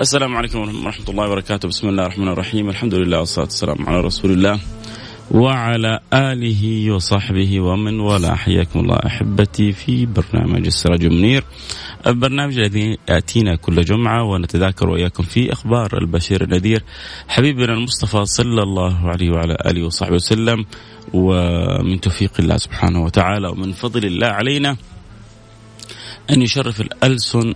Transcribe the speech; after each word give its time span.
السلام 0.00 0.36
عليكم 0.36 0.58
ورحمة 0.58 1.08
الله 1.08 1.26
وبركاته. 1.26 1.68
بسم 1.68 1.88
الله 1.88 2.02
الرحمن 2.06 2.28
الرحيم. 2.28 2.68
الحمد 2.68 2.94
لله 2.94 3.18
والصلاة 3.18 3.44
والسلام 3.44 3.88
على 3.88 4.00
رسول 4.00 4.30
الله 4.30 4.60
وعلى 5.30 6.00
آله 6.14 6.92
وصحبه 6.94 7.60
ومن 7.60 8.00
والاه. 8.00 8.34
حياكم 8.34 8.80
الله 8.80 8.98
أحبتي 9.06 9.72
في 9.72 10.06
برنامج 10.06 10.66
السراج 10.66 11.04
المنير. 11.04 11.44
البرنامج 12.06 12.58
الذي 12.58 12.98
يأتينا 13.08 13.56
كل 13.56 13.84
جمعة 13.84 14.24
ونتذاكر 14.24 14.88
وإياكم 14.88 15.22
في 15.22 15.52
أخبار 15.52 15.98
البشير 15.98 16.44
النذير. 16.44 16.82
حبيبنا 17.28 17.72
المصطفى 17.72 18.24
صلى 18.24 18.62
الله 18.62 19.08
عليه 19.08 19.30
وعلى 19.30 19.56
آله 19.66 19.86
وصحبه 19.86 20.14
وسلم. 20.14 20.64
ومن 21.14 22.00
توفيق 22.00 22.32
الله 22.38 22.56
سبحانه 22.56 23.04
وتعالى 23.04 23.48
ومن 23.48 23.72
فضل 23.72 24.04
الله 24.04 24.26
علينا 24.26 24.76
أن 26.30 26.42
يشرف 26.42 26.80
الألسن 26.80 27.54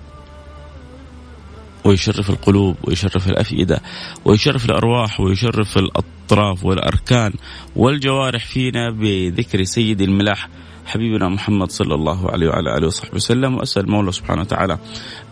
ويشرف 1.85 2.31
القلوب 2.31 2.77
ويشرف 2.85 3.29
الأفئدة 3.29 3.81
ويشرف 4.25 4.65
الأرواح 4.65 5.21
ويشرف 5.21 5.79
الأطراف 5.79 6.65
والأركان 6.65 7.33
والجوارح 7.77 8.47
فينا 8.47 8.91
بذكر 8.91 9.65
سيد 9.65 10.01
الملاح 10.01 10.49
حبيبنا 10.87 11.29
محمد 11.29 11.71
صلى 11.71 11.95
الله 11.95 12.31
عليه 12.31 12.49
وعلى 12.49 12.77
آله 12.79 12.87
وصحبه 12.87 13.15
وسلم. 13.15 13.55
وأسأل 13.55 13.85
المولى 13.85 14.13
سبحانه 14.13 14.41
وتعالى 14.41 14.79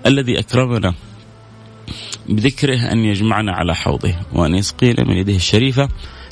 الذي 0.06 0.38
أكرمنا 0.38 0.94
بذكره 2.28 2.92
أن 2.92 2.98
يجمعنا 2.98 3.52
على 3.52 3.74
حوضه 3.74 4.14
وأن 4.32 4.54
يسقينا 4.54 5.04
من 5.04 5.16
يده 5.16 5.34
الشريفة 5.34 5.88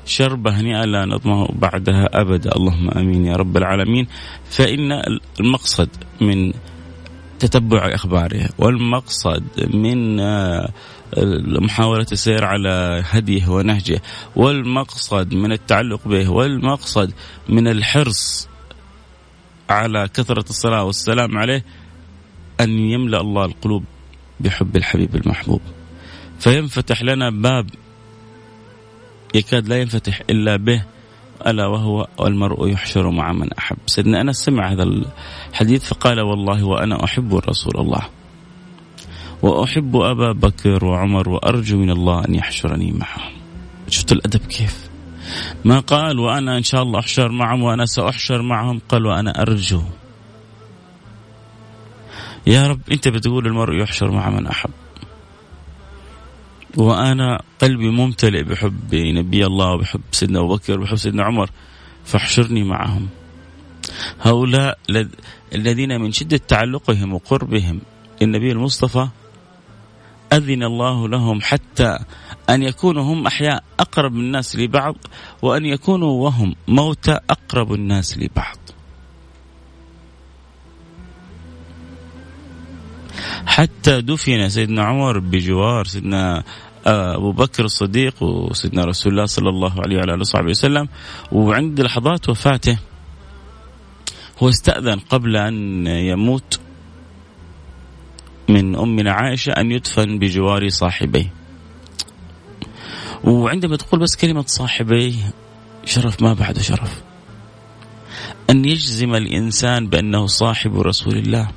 شربة 0.06 0.60
هنيئة 0.60 0.84
لا 0.84 1.04
نظمه 1.04 1.48
بعدها 1.52 2.20
أبدا. 2.20 2.56
اللهم 2.56 2.90
أمين 2.90 3.24
يا 3.24 3.36
رب 3.36 3.56
العالمين. 3.56 4.06
فإن 4.50 4.92
المقصد 5.40 5.88
من 6.20 6.52
تتبع 7.38 7.94
اخباره 7.94 8.48
والمقصد 8.58 9.44
من 9.74 10.20
آه، 10.20 10.72
محاولة 11.60 12.06
السير 12.12 12.44
على 12.44 13.02
هديه 13.06 13.48
ونهجه. 13.48 14.02
والمقصد 14.36 15.34
من 15.34 15.52
التعلق 15.52 16.08
به 16.08 16.28
والمقصد 16.28 17.12
من 17.48 17.68
الحرص 17.68 18.48
على 19.70 20.08
كثرة 20.14 20.44
الصلاة 20.50 20.84
والسلام 20.84 21.38
عليه 21.38 21.64
أن 22.60 22.70
يملأ 22.70 23.20
الله 23.20 23.44
القلوب 23.44 23.84
بحب 24.40 24.76
الحبيب 24.76 25.16
المحبوب. 25.16 25.60
فينفتح 26.38 27.02
لنا 27.02 27.30
باب 27.30 27.70
يكاد 29.34 29.68
لا 29.68 29.80
ينفتح 29.80 30.22
إلا 30.30 30.56
به. 30.56 30.84
ألا 31.46 31.66
وهو 31.66 32.06
المرء 32.20 32.68
يحشر 32.68 33.10
مع 33.10 33.32
من 33.32 33.52
أحب. 33.52 33.76
سيدنا 33.86 34.20
أنس 34.20 34.36
سمع 34.36 34.72
هذا 34.72 34.82
الحديث 34.82 35.84
فقال 35.84 36.20
والله 36.20 36.64
وأنا 36.64 37.04
أحب 37.04 37.34
رسول 37.34 37.72
الله. 37.76 38.02
وأحب 39.42 39.96
أبا 39.96 40.32
بكر 40.32 40.84
وعمر 40.84 41.28
وأرجو 41.28 41.78
من 41.78 41.90
الله 41.90 42.24
أن 42.24 42.34
يحشرني 42.34 42.92
معهم 42.92 43.32
شفت 43.88 44.12
الأدب 44.12 44.40
كيف؟ 44.40 44.88
ما 45.64 45.80
قال 45.80 46.18
وأنا 46.18 46.56
إن 46.56 46.62
شاء 46.62 46.82
الله 46.82 46.98
أحشر 46.98 47.32
معهم 47.32 47.62
وأنا 47.62 47.86
سأحشر 47.86 48.42
معهم. 48.42 48.80
قال 48.88 49.06
وأنا 49.06 49.42
أرجو. 49.42 49.82
يا 52.46 52.66
رب 52.66 52.80
أنت 52.92 53.08
بتقول 53.08 53.46
المرء 53.46 53.82
يحشر 53.82 54.10
مع 54.10 54.30
من 54.30 54.46
أحب. 54.46 54.70
وأنا 56.78 57.42
قلبي 57.58 57.90
ممتلئ 57.90 58.42
بحب 58.42 58.94
نبي 58.94 59.46
الله 59.46 59.72
وبحب 59.74 60.00
سيدنا 60.12 60.38
أبو 60.38 60.56
بكر 60.56 60.80
وبحب 60.80 60.96
سيدنا 60.96 61.24
عمر. 61.24 61.50
فاحشرني 62.04 62.62
معهم. 62.62 63.08
هؤلاء 64.20 64.78
الذين 65.54 66.00
من 66.00 66.12
شدة 66.12 66.36
تعلقهم 66.36 67.14
وقربهم 67.14 67.80
للنبي 68.22 68.52
المصطفى 68.52 69.08
أذن 70.32 70.62
الله 70.62 71.08
لهم 71.08 71.40
حتى 71.42 71.98
أن 72.50 72.62
يكونوا 72.62 73.02
هم 73.02 73.26
أحياء 73.26 73.64
أقرب 73.80 74.14
الناس 74.14 74.56
لبعض 74.56 74.96
وأن 75.42 75.64
يكونوا 75.64 76.24
وهم 76.24 76.54
موتى 76.68 77.18
أقرب 77.30 77.72
الناس 77.72 78.18
لبعض. 78.18 78.58
حتى 83.46 84.00
دفن 84.00 84.48
سيدنا 84.48 84.84
عمر 84.84 85.18
بجوار 85.18 85.84
سيدنا 85.84 86.44
أبو 86.86 87.32
بكر 87.32 87.64
الصديق 87.64 88.22
وسيدنا 88.22 88.84
رسول 88.84 89.12
الله 89.12 89.24
صلى 89.24 89.48
الله 89.48 89.80
عليه 89.80 89.96
وعلى 89.96 90.12
آله 90.14 90.20
وصحبه 90.20 90.50
وسلم. 90.50 90.88
وعند 91.32 91.80
لحظات 91.80 92.28
وفاته 92.28 92.78
هو 94.42 94.48
استأذن 94.48 94.98
قبل 94.98 95.36
أن 95.36 95.86
يموت 95.86 96.60
من 98.48 98.76
أمنا 98.76 99.12
عائشة 99.12 99.50
أن 99.50 99.72
يدفن 99.72 100.18
بجوار 100.18 100.68
صاحبيه. 100.68 101.32
وعندما 103.24 103.76
تقول 103.76 104.00
بس 104.00 104.16
كلمة 104.16 104.44
صاحبيه 104.46 105.14
شرف 105.84 106.22
ما 106.22 106.32
بعد 106.32 106.58
شرف. 106.58 107.02
أن 108.50 108.64
يجزم 108.64 109.14
الإنسان 109.14 109.86
بأنه 109.86 110.26
صاحب 110.26 110.80
رسول 110.80 111.16
الله. 111.16 111.48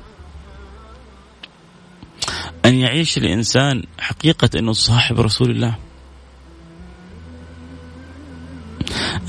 أن 2.64 2.74
يعيش 2.74 3.18
الإنسان 3.18 3.82
حقيقة 3.98 4.50
أنه 4.58 4.72
صاحب 4.72 5.20
رسول 5.20 5.50
الله. 5.50 5.78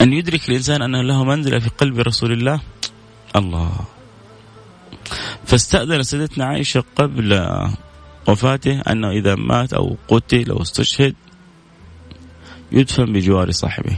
أن 0.01 0.13
يدرك 0.13 0.49
الإنسان 0.49 0.81
أن 0.81 1.07
له 1.07 1.23
منزلة 1.23 1.59
في 1.59 1.69
قلب 1.69 1.99
رسول 1.99 2.31
الله. 2.31 2.61
الله. 3.35 3.71
فاستأذن 5.45 6.03
سيدتنا 6.03 6.45
عائشة 6.45 6.83
قبل 6.95 7.47
وفاته 8.27 8.81
أنه 8.81 9.09
إذا 9.11 9.35
مات 9.35 9.73
أو 9.73 9.97
قتل 10.07 10.51
أو 10.51 10.61
استشهد 10.61 11.15
يدفن 12.71 13.13
بجوار 13.13 13.51
صاحبه. 13.51 13.97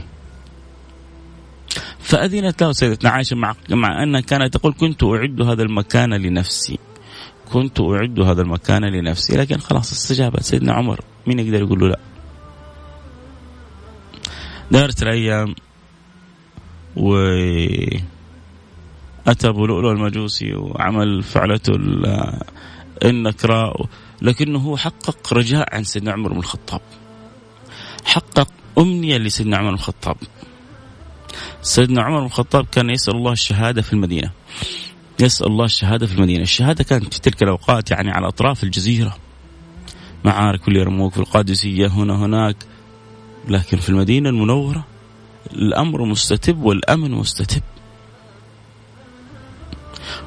فأذنت 1.98 2.62
له 2.62 2.72
سيدتنا 2.72 3.10
عائشة 3.10 3.36
مع, 3.36 3.54
مع 3.70 4.02
أنها 4.02 4.20
كانت 4.20 4.56
تقول 4.56 4.74
كنت 4.80 5.04
أعد 5.04 5.42
هذا 5.42 5.62
المكان 5.62 6.14
لنفسي. 6.14 6.78
كنت 7.52 7.80
أعد 7.80 8.20
هذا 8.20 8.42
المكان 8.42 8.84
لنفسي 8.84 9.36
لكن 9.36 9.58
خلاص 9.58 9.92
استجابت. 9.92 10.42
سيدنا 10.42 10.72
عمر 10.72 11.00
مين 11.26 11.38
يقدر 11.38 11.62
يقول 11.62 11.80
له 11.80 11.88
لا؟ 11.88 11.98
دارت 14.70 15.02
الأيام 15.02 15.54
و 16.96 17.16
أتى 19.26 19.48
أبو 19.48 19.66
لؤلؤ 19.66 19.90
المجوسي 19.90 20.54
وعمل 20.54 21.22
فعلته 21.22 21.72
النكراء 23.04 23.86
لكنه 24.22 24.58
هو 24.58 24.76
حقق 24.76 25.32
رجاء 25.34 25.74
عن 25.74 25.84
سيدنا 25.84 26.12
عمر 26.12 26.32
بن 26.32 26.38
الخطاب. 26.38 26.80
حقق 28.04 28.48
أمنية 28.78 29.16
لسيدنا 29.18 29.56
عمر 29.56 29.68
بن 29.68 29.74
الخطاب. 29.74 30.16
سيدنا 31.62 32.02
عمر 32.02 32.20
بن 32.20 32.26
الخطاب 32.26 32.66
كان 32.72 32.90
يسأل 32.90 33.14
الله 33.14 33.32
الشهادة 33.32 33.82
في 33.82 33.92
المدينة. 33.92 34.30
يسأل 35.20 35.46
الله 35.46 35.64
الشهادة 35.64 36.06
في 36.06 36.14
المدينة. 36.14 36.42
الشهادة 36.42 36.84
كانت 36.84 37.14
في 37.14 37.20
تلك 37.20 37.42
الأوقات 37.42 37.90
يعني 37.90 38.10
على 38.10 38.28
أطراف 38.28 38.64
الجزيرة. 38.64 39.16
معارك 40.24 40.68
واليرموك 40.68 41.12
في 41.12 41.18
القادسية 41.18 41.86
هنا 41.86 42.14
هناك. 42.14 42.56
لكن 43.48 43.76
في 43.76 43.88
المدينة 43.88 44.28
المنورة 44.28 44.84
الأمر 45.52 46.04
مستتب 46.04 46.62
والأمن 46.62 47.10
مستتب. 47.10 47.62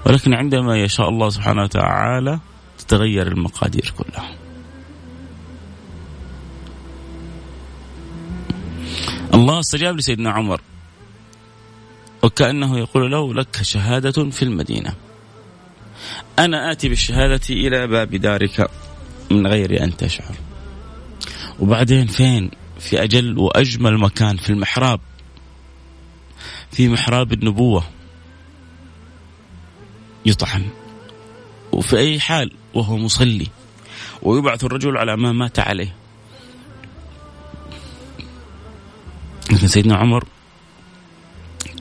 ولكن 0.06 0.34
عندما 0.34 0.78
يشاء 0.78 1.10
الله 1.10 1.30
سبحانه 1.30 1.64
وتعالى 1.64 2.40
تتغير 2.78 3.28
المقادير 3.28 3.94
كلها. 3.98 4.36
الله 9.34 9.60
استجاب 9.60 9.98
لسيدنا 9.98 10.32
عمر. 10.32 10.62
وكأنه 12.24 12.80
يقول 12.80 13.12
له 13.12 13.34
لك 13.34 13.62
شهادة 13.62 14.30
في 14.30 14.44
المدينة. 14.44 14.94
أنا 16.40 16.72
آتي 16.72 16.90
بالشهادة 16.90 17.42
إلى 17.50 17.88
باب 17.88 18.16
دارك 18.16 18.70
من 19.32 19.48
غير 19.48 19.84
أن 19.84 19.98
تشعر. 19.98 20.36
وبعدين 21.60 22.08
فين؟ 22.08 22.52
في 22.80 23.04
أجل 23.04 23.38
وأجمل 23.38 23.98
مكان 23.98 24.38
في 24.38 24.50
المحراب. 24.50 25.00
في 26.72 26.88
محراب 26.88 27.34
النبوة. 27.34 27.84
يطعن 30.26 30.70
وفي 31.72 31.98
أي 31.98 32.20
حال 32.20 32.52
وهو 32.74 32.98
مصلي. 32.98 33.48
ويبعث 34.22 34.64
الرجل 34.64 34.98
على 34.98 35.18
ما 35.18 35.32
مات 35.32 35.60
عليه. 35.60 35.96
لكن 39.52 39.68
سيدنا 39.68 39.96
عمر 39.96 40.26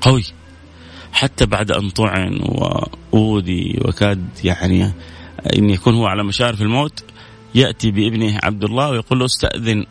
قوي. 0.09 0.25
حتى 1.13 1.47
بعد 1.47 1.71
أن 1.73 1.91
طعن 1.91 2.41
وأوذي 2.41 3.79
وكاد 3.85 4.29
يعني 4.45 4.93
أن 5.57 5.71
يكون 5.71 5.95
هو 5.95 6.07
على 6.07 6.25
مشارف 6.25 6.63
الموت 6.63 7.05
يأتي 7.55 7.91
بابنه 7.91 8.39
عبد 8.43 8.65
الله 8.65 8.91
ويقول 8.91 9.19
له 9.19 9.25
استأذن 9.25 9.87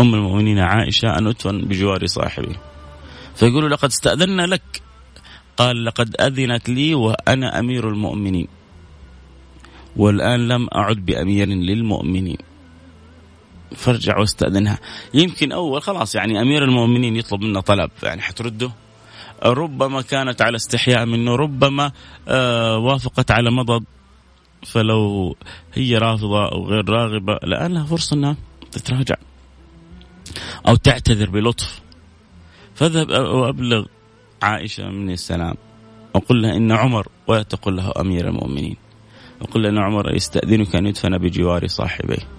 أم 0.00 0.14
المؤمنين 0.14 0.58
عائشة 0.58 1.18
أن 1.18 1.26
أدفن 1.26 1.60
بجوار 1.60 2.06
صاحبي 2.06 2.56
فيقول 3.34 3.70
لقد 3.70 3.88
استأذنا 3.88 4.46
لك. 4.46 4.82
قال 5.56 5.84
لقد 5.84 6.16
أذنت 6.20 6.68
لي 6.68 6.94
وأنا 6.94 7.58
أمير 7.58 7.88
المؤمنين. 7.88 8.48
والآن 9.96 10.48
لم 10.48 10.68
أعد 10.74 10.96
بأمير 10.96 11.48
للمؤمنين. 11.48 12.38
فارجع 13.74 14.18
واستأذنها. 14.18 14.78
يمكن 15.14 15.52
أول 15.52 15.82
خلاص 15.82 16.14
يعني 16.14 16.40
أمير 16.40 16.64
المؤمنين 16.64 17.16
يطلب 17.16 17.40
منا 17.40 17.60
طلب 17.60 17.90
يعني 18.02 18.22
حترده. 18.22 18.70
ربما 19.42 20.02
كانت 20.02 20.42
على 20.42 20.56
استحياء 20.56 21.06
منه 21.06 21.36
ربما 21.36 21.92
آه 22.28 22.78
وافقت 22.78 23.30
على 23.30 23.50
مضض. 23.50 23.84
فلو 24.66 25.36
هي 25.74 25.98
رافضة 25.98 26.52
أو 26.52 26.66
غير 26.66 26.90
راغبة 26.90 27.32
الآن 27.32 27.74
لها 27.74 27.84
فرصة 27.84 28.16
أنها 28.16 28.36
تتراجع 28.72 29.14
أو 30.68 30.76
تعتذر 30.76 31.30
بلطف. 31.30 31.80
فاذهب 32.74 33.10
وأبلغ 33.10 33.86
عائشة 34.42 34.88
من 34.88 35.10
السلام. 35.10 35.54
وقل 36.14 36.42
لها 36.42 36.56
إن 36.56 36.72
عمر 36.72 37.08
ولا 37.26 37.42
تقل 37.42 37.76
له 37.76 37.92
أمير 38.00 38.28
المؤمنين. 38.28 38.76
وقل 39.40 39.62
لها 39.62 39.70
إن 39.70 39.78
عمر 39.78 40.14
يستأذنك 40.14 40.76
أن 40.76 40.86
يدفن 40.86 41.18
بجوار 41.18 41.66
صاحبيه. 41.66 42.35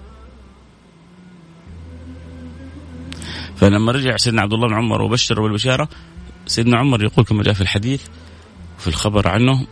فلما 3.60 3.92
رجع 3.92 4.16
سيدنا 4.16 4.42
عبد 4.42 4.52
الله 4.52 4.68
بن 4.68 4.74
عمر 4.74 5.02
وبشر 5.02 5.42
بالبشارة 5.42 5.88
سيدنا 6.46 6.78
عمر 6.78 7.04
يقول 7.04 7.24
كما 7.24 7.42
جاء 7.42 7.54
في 7.54 7.60
الحديث 7.60 8.02
في 8.78 8.86
الخبر 8.86 9.28
عنه 9.28 9.66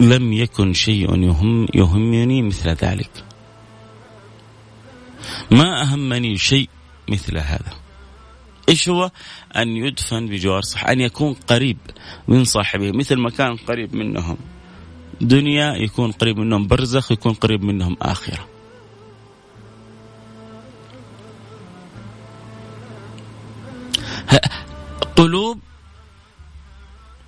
لم 0.00 0.32
يكن 0.32 0.72
شيء 0.72 1.22
يهم 1.22 1.66
يهمني 1.74 2.42
مثل 2.42 2.68
ذلك 2.70 3.24
ما 5.50 5.82
أهمني 5.82 6.38
شيء 6.38 6.68
مثل 7.08 7.38
هذا 7.38 7.72
إيش 8.68 8.88
هو؟ 8.88 9.10
أن 9.56 9.68
يدفن 9.76 10.26
بجوار 10.26 10.62
صح 10.62 10.84
أن 10.88 11.00
يكون 11.00 11.34
قريب 11.34 11.78
من 12.28 12.44
صاحبه 12.44 12.92
مثل 12.92 13.16
ما 13.16 13.30
كان 13.30 13.56
قريب 13.56 13.94
منهم 13.96 14.36
دنيا 15.20 15.74
يكون 15.74 16.12
قريب 16.12 16.38
منهم 16.38 16.66
برزخ 16.66 17.12
يكون 17.12 17.32
قريب 17.32 17.62
منهم 17.64 17.96
آخرة. 18.02 18.55
قلوب 25.16 25.58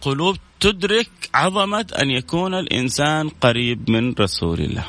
قلوب 0.01 0.37
تدرك 0.61 1.11
عظمة 1.35 1.87
أن 2.03 2.11
يكون 2.11 2.55
الإنسان 2.55 3.29
قريب 3.29 3.91
من 3.91 4.15
رسول 4.21 4.61
الله. 4.61 4.85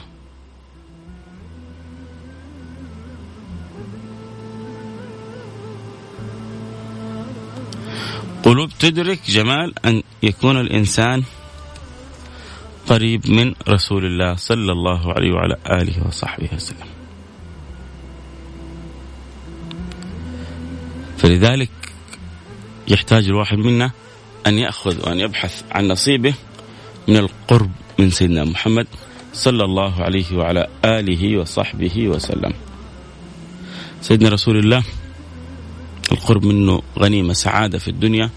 قلوب 8.43 8.69
تدرك 8.79 9.19
جمال 9.27 9.85
أن 9.85 10.03
يكون 10.23 10.61
الإنسان 10.61 11.23
قريب 12.87 13.29
من 13.29 13.53
رسول 13.69 14.05
الله 14.05 14.35
صلى 14.35 14.71
الله 14.71 15.13
عليه 15.13 15.31
وعلى 15.33 15.55
آله 15.65 16.07
وصحبه 16.07 16.49
وسلم. 16.55 16.89
فلذلك 21.17 21.69
يحتاج 22.89 23.25
الواحد 23.25 23.57
منا 23.57 23.91
أن 24.47 24.57
يأخذ 24.57 25.07
وأن 25.07 25.19
يبحث 25.19 25.63
عن 25.71 25.87
نصيبه 25.87 26.33
من 27.07 27.17
القرب 27.17 27.71
من 27.99 28.09
سيدنا 28.09 28.43
محمد 28.43 28.87
صلى 29.33 29.63
الله 29.63 30.03
عليه 30.03 30.37
وعلى 30.37 30.67
آله 30.85 31.37
وصحبه 31.37 32.07
وسلم. 32.07 32.53
سيدنا 34.01 34.29
رسول 34.29 34.57
الله 34.57 34.83
القرب 36.11 36.45
منه 36.45 36.81
غنيمة 36.99 37.33
سعادة 37.33 37.77
في 37.77 37.87
الدنيا 37.87 38.29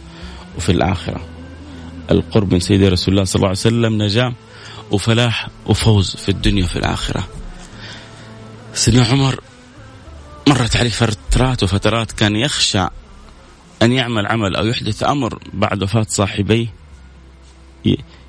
وفي 0.56 0.72
الآخرة 0.72 1.20
القرب 2.10 2.52
من 2.52 2.60
سيدي 2.60 2.88
رسول 2.88 3.14
الله 3.14 3.24
صلى 3.24 3.36
الله 3.36 3.48
عليه 3.48 3.58
وسلم 3.58 4.02
نجاة 4.02 4.32
وفلاح 4.90 5.48
وفوز 5.66 6.16
في 6.16 6.28
الدنيا 6.28 6.64
وفي 6.64 6.76
الآخرة 6.76 7.28
سيدنا 8.74 9.04
عمر 9.04 9.40
مرت 10.48 10.76
عليه 10.76 10.90
فترات 10.90 11.62
وفترات 11.62 12.12
كان 12.12 12.36
يخشى 12.36 12.86
أن 13.82 13.92
يعمل 13.92 14.26
عمل 14.26 14.56
أو 14.56 14.66
يحدث 14.66 15.02
أمر 15.02 15.38
بعد 15.52 15.82
وفاة 15.82 16.06
صاحبيه 16.08 16.66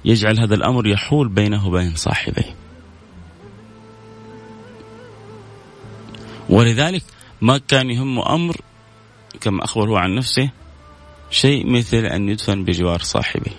يجعل 0.05 0.39
هذا 0.39 0.55
الأمر 0.55 0.87
يحول 0.87 1.27
بينه 1.27 1.67
وبين 1.67 1.95
صاحبيه. 1.95 2.55
ولذلك 6.49 7.03
ما 7.41 7.57
كان 7.57 7.89
يهمه 7.89 8.35
أمر 8.35 8.57
كما 9.41 9.63
أخبر 9.63 9.89
هو 9.89 9.97
عن 9.97 10.15
نفسه 10.15 10.49
شيء 11.29 11.71
مثل 11.71 11.97
أن 11.97 12.29
يدفن 12.29 12.63
بجوار 12.63 12.99
صاحبه. 12.99 13.51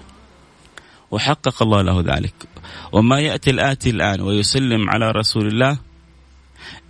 وحقق 1.10 1.62
الله 1.62 1.82
له 1.82 2.00
ذلك. 2.00 2.34
وما 2.92 3.20
يأتي 3.20 3.50
الآتي 3.50 3.90
الآن 3.90 4.20
ويسلم 4.20 4.90
على 4.90 5.10
رسول 5.10 5.46
الله 5.46 5.78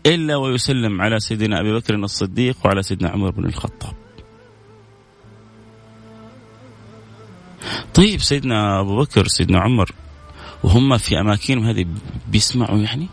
إلا 0.06 0.37
ويسلم 0.37 1.02
على 1.02 1.20
سيدنا 1.20 1.61
أبي 1.61 1.73
بكر 1.73 1.94
الصديق 1.94 2.56
وعلى 2.64 2.82
سيدنا 2.82 3.11
عمر 3.11 3.30
بن 3.30 3.46
الخطاب. 3.46 4.03
طيب 7.94 8.21
سيدنا 8.21 8.80
أبو 8.80 9.00
بكر 9.00 9.26
سيدنا 9.26 9.61
عمر 9.61 9.90
وهم 10.62 10.99
في 10.99 11.21
أماكنهم 11.21 11.66
هذه 11.66 11.87
بيسمعوا 12.28 12.78
يعني؟ 12.78 13.09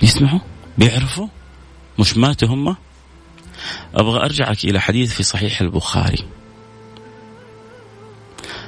بيسمعوا؟ 0.00 0.40
بيعرفوا؟ 0.78 1.28
مش 1.98 2.16
ماتوا 2.16 2.48
هم؟ 2.48 2.76
أبغى 3.94 4.20
أرجعك 4.24 4.64
إلى 4.64 4.80
حديث 4.80 5.14
في 5.14 5.22
صحيح 5.22 5.60
البخاري. 5.60 6.24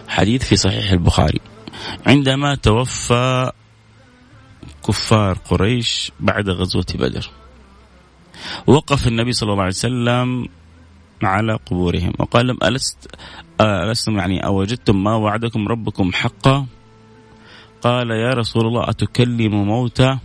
حديث 0.09 0.45
في 0.45 0.57
صحيح 0.57 0.91
البخاري. 0.91 1.41
عندما 2.07 2.55
توفى 2.55 3.53
كفار 4.87 5.39
قريش 5.39 6.13
بعد 6.21 6.49
غزوة 6.49 6.87
بدر 6.95 7.31
وقف 8.67 9.09
النبي 9.09 9.33
صلى 9.33 9.53
الله 9.53 9.63
عليه 9.63 9.73
وسلم 9.73 10.49
على 11.23 11.59
قبورهم. 11.67 12.13
وقال 12.19 12.47
لهم 12.47 12.59
ألست 12.65 13.11
ألستم 13.61 14.19
يعني 14.19 14.47
أوجدتم 14.47 15.05
ما 15.05 15.15
وعدكم 15.15 15.69
ربكم 15.69 16.13
حقا؟ 16.13 16.67
قال 17.83 18.11
يا 18.11 18.31
رسول 18.35 18.67
الله 18.67 18.91
أتكلم 18.91 19.55
موتى؟ 19.55 20.19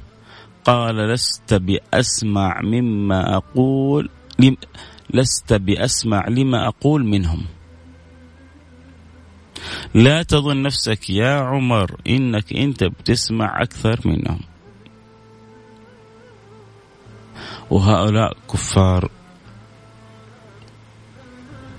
قال 0.65 0.95
لست 0.95 1.53
بأسمع 1.53 2.61
مما 2.63 3.35
أقول 3.37 4.09
لست 5.13 5.53
بأسمع 5.53 6.27
لما 6.27 6.67
أقول 6.67 7.05
منهم. 7.05 7.45
لا 9.93 10.23
تظن 10.23 10.61
نفسك 10.61 11.09
يا 11.09 11.33
عمر 11.33 11.95
إنك 12.07 12.53
أنت 12.53 12.83
بتسمع 12.83 13.61
أكثر 13.61 13.99
منهم. 14.05 14.39
وهؤلاء 17.69 18.37
كفار. 18.53 19.09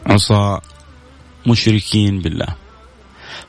عصاة 0.07 0.63
مشركين 1.47 2.21
بالله. 2.21 2.55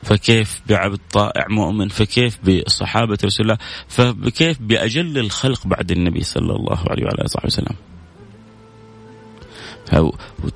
فكيف 0.02 0.60
بعبد 0.68 1.00
طائع 1.12 1.46
مؤمن؟ 1.48 1.88
فكيف 1.88 2.38
بصحابة 2.44 3.18
رسول 3.24 3.46
الله؟ 3.46 3.58
فكيف 3.88 4.58
بأجل 4.60 5.18
الخلق 5.18 5.66
بعد 5.66 5.90
النبي 5.90 6.24
صلى 6.24 6.56
الله 6.56 6.78
عليه 6.90 7.04
وعلى 7.04 7.18
آله 7.18 7.44
وسلم؟ 7.44 7.76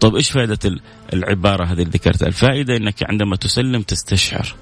طب 0.01 0.17
إيش 0.17 0.31
فائدة 0.31 0.81
العبارة 1.13 1.65
هذه 1.65 1.73
اللي 1.73 1.85
ذكرتها؟ 1.85 2.29
الفائدة 2.29 2.77
إنك 2.77 3.11
عندما 3.11 3.37
تسلم 3.37 3.83
تستشعر. 3.83 4.55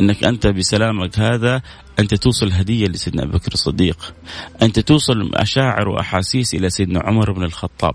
إنك 0.00 0.24
أنت 0.24 0.46
بسلامك 0.46 1.18
هذا 1.18 1.62
أنت 1.98 2.14
توصل 2.14 2.52
هدية 2.52 2.86
لسيدنا 2.86 3.22
أبو 3.22 3.32
بكر 3.32 3.52
الصديق. 3.52 4.14
أنت 4.62 4.80
توصل 4.80 5.30
مشاعر 5.40 5.88
وأحاسيس 5.88 6.54
إلى 6.54 6.70
سيدنا 6.70 7.00
عمر 7.00 7.32
بن 7.32 7.44
الخطاب. 7.44 7.94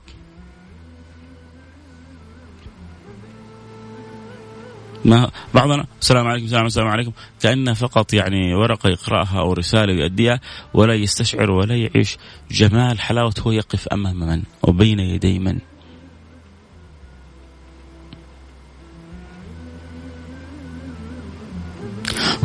ما 5.05 5.31
بعضنا 5.53 5.85
السلام 6.01 6.27
عليكم 6.27 6.45
السلام, 6.45 6.65
السلام 6.65 6.87
عليكم. 6.87 7.11
كأنها 7.41 7.73
فقط 7.73 8.13
يعني 8.13 8.55
ورقة 8.55 8.89
يقرأها 8.89 9.39
أو 9.39 9.53
رسالة 9.53 9.93
يؤديها 9.93 10.39
ولا 10.73 10.93
يستشعر 10.93 11.51
ولا 11.51 11.75
يعيش. 11.75 12.17
جمال 12.51 12.99
حلاوة 12.99 13.33
هو 13.39 13.51
يقف 13.51 13.87
أمام 13.87 14.19
من؟ 14.19 14.43
وبين 14.63 14.99
يدي 14.99 15.39
من؟ 15.39 15.59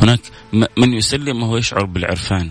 هناك 0.02 0.20
من 0.52 0.92
يسلم 0.92 1.42
وهو 1.42 1.56
يشعر 1.56 1.84
بالعرفان. 1.84 2.50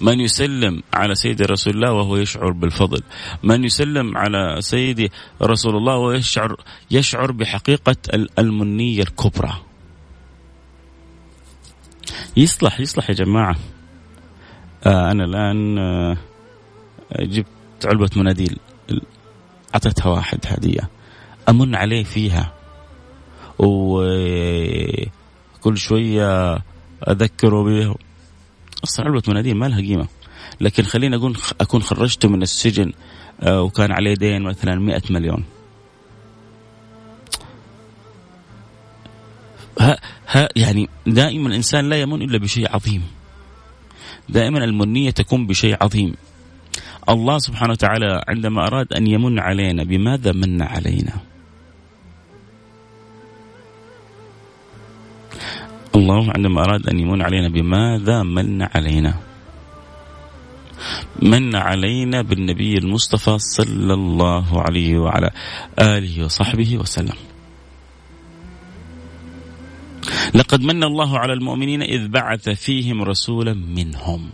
من 0.00 0.20
يسلم 0.20 0.82
على 0.94 1.14
سيدي 1.14 1.44
رسول 1.44 1.74
الله 1.74 1.92
وهو 1.92 2.16
يشعر 2.16 2.50
بالفضل. 2.50 3.02
من 3.42 3.64
يسلم 3.64 4.16
على 4.16 4.56
سيدي 4.60 5.12
رسول 5.42 5.76
الله 5.76 5.96
وهو 5.96 6.20
يشعر 6.90 7.32
بحقيقة 7.32 7.96
المنية 8.38 9.02
الكبرى. 9.02 9.52
يصلح 12.36 12.80
يصلح 12.80 13.10
يا 13.10 13.14
جماعة. 13.14 13.56
آه 14.86 15.10
أنا 15.10 15.24
الآن 15.24 15.78
آه 15.78 16.16
جبت 17.20 17.46
علبة 17.84 18.10
مناديل. 18.16 18.58
أعطيتها 19.74 20.08
واحد 20.08 20.38
هدية. 20.46 20.90
أمن 21.48 21.74
عليه 21.74 22.04
فيها. 22.04 22.52
وكل 23.58 24.16
شوية 25.76 26.62
أذكره 27.08 27.62
بها 27.64 27.94
أصلا 28.84 29.06
علبه 29.06 29.22
مناديل 29.28 29.56
ما 29.56 29.66
لها 29.66 29.80
قيمة. 29.80 30.08
لكن 30.60 30.82
خليني 30.82 31.16
أقول 31.16 31.38
أكون 31.60 31.82
خرجته 31.82 32.28
من 32.28 32.42
السجن 32.42 32.92
آه، 33.40 33.62
وكان 33.62 33.92
عليه 33.92 34.14
دين 34.14 34.42
مثلا 34.42 34.74
100 34.74 35.02
مليون. 35.10 35.44
ها 39.80 39.98
ها 40.28 40.48
يعني 40.56 40.88
دائما 41.06 41.48
الإنسان 41.48 41.88
لا 41.88 42.00
يمن 42.00 42.22
إلا 42.22 42.38
بشيء 42.38 42.74
عظيم. 42.74 43.02
دائما 44.28 44.64
المنية 44.64 45.10
تكون 45.10 45.46
بشيء 45.46 45.76
عظيم. 45.80 46.14
الله 47.08 47.38
سبحانه 47.38 47.72
وتعالى 47.72 48.22
عندما 48.28 48.66
أراد 48.66 48.92
أن 48.92 49.06
يمن 49.06 49.38
علينا 49.38 49.84
بماذا 49.84 50.32
من 50.32 50.62
علينا؟ 50.62 51.31
الله 55.94 56.32
عندما 56.32 56.64
أراد 56.64 56.88
أن 56.88 56.98
يمن 56.98 57.22
علينا 57.22 57.48
بماذا 57.48 58.22
من 58.22 58.62
علينا؟ 58.62 59.14
من 61.22 61.56
علينا 61.56 62.22
بالنبي 62.22 62.78
المصطفى 62.78 63.38
صلى 63.38 63.94
الله 63.94 64.62
عليه 64.62 64.98
وعلى 64.98 65.30
آله 65.78 66.24
وصحبه 66.24 66.78
وسلم. 66.78 67.18
لقد 70.34 70.60
من 70.60 70.84
الله 70.84 71.18
على 71.18 71.32
المؤمنين 71.32 71.82
إذ 71.82 72.08
بعث 72.08 72.48
فيهم 72.48 73.02
رسولا 73.02 73.54
منهم. 73.54 74.30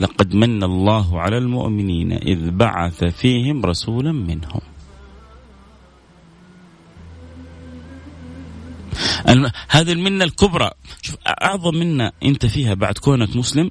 لقد 0.00 0.34
من 0.34 0.62
الله 0.64 1.20
على 1.20 1.38
المؤمنين 1.38 2.12
إذ 2.12 2.50
بعث 2.50 3.04
فيهم 3.04 3.64
رسولا 3.64 4.12
منهم. 4.12 4.75
هذه 9.68 9.92
المنة 9.92 10.24
الكبرى. 10.24 10.70
شوف 11.02 11.16
أعظم 11.26 11.74
منة 11.74 12.12
أنت 12.22 12.46
فيها 12.46 12.74
بعد 12.74 12.98
كونك 12.98 13.36
مسلم 13.36 13.70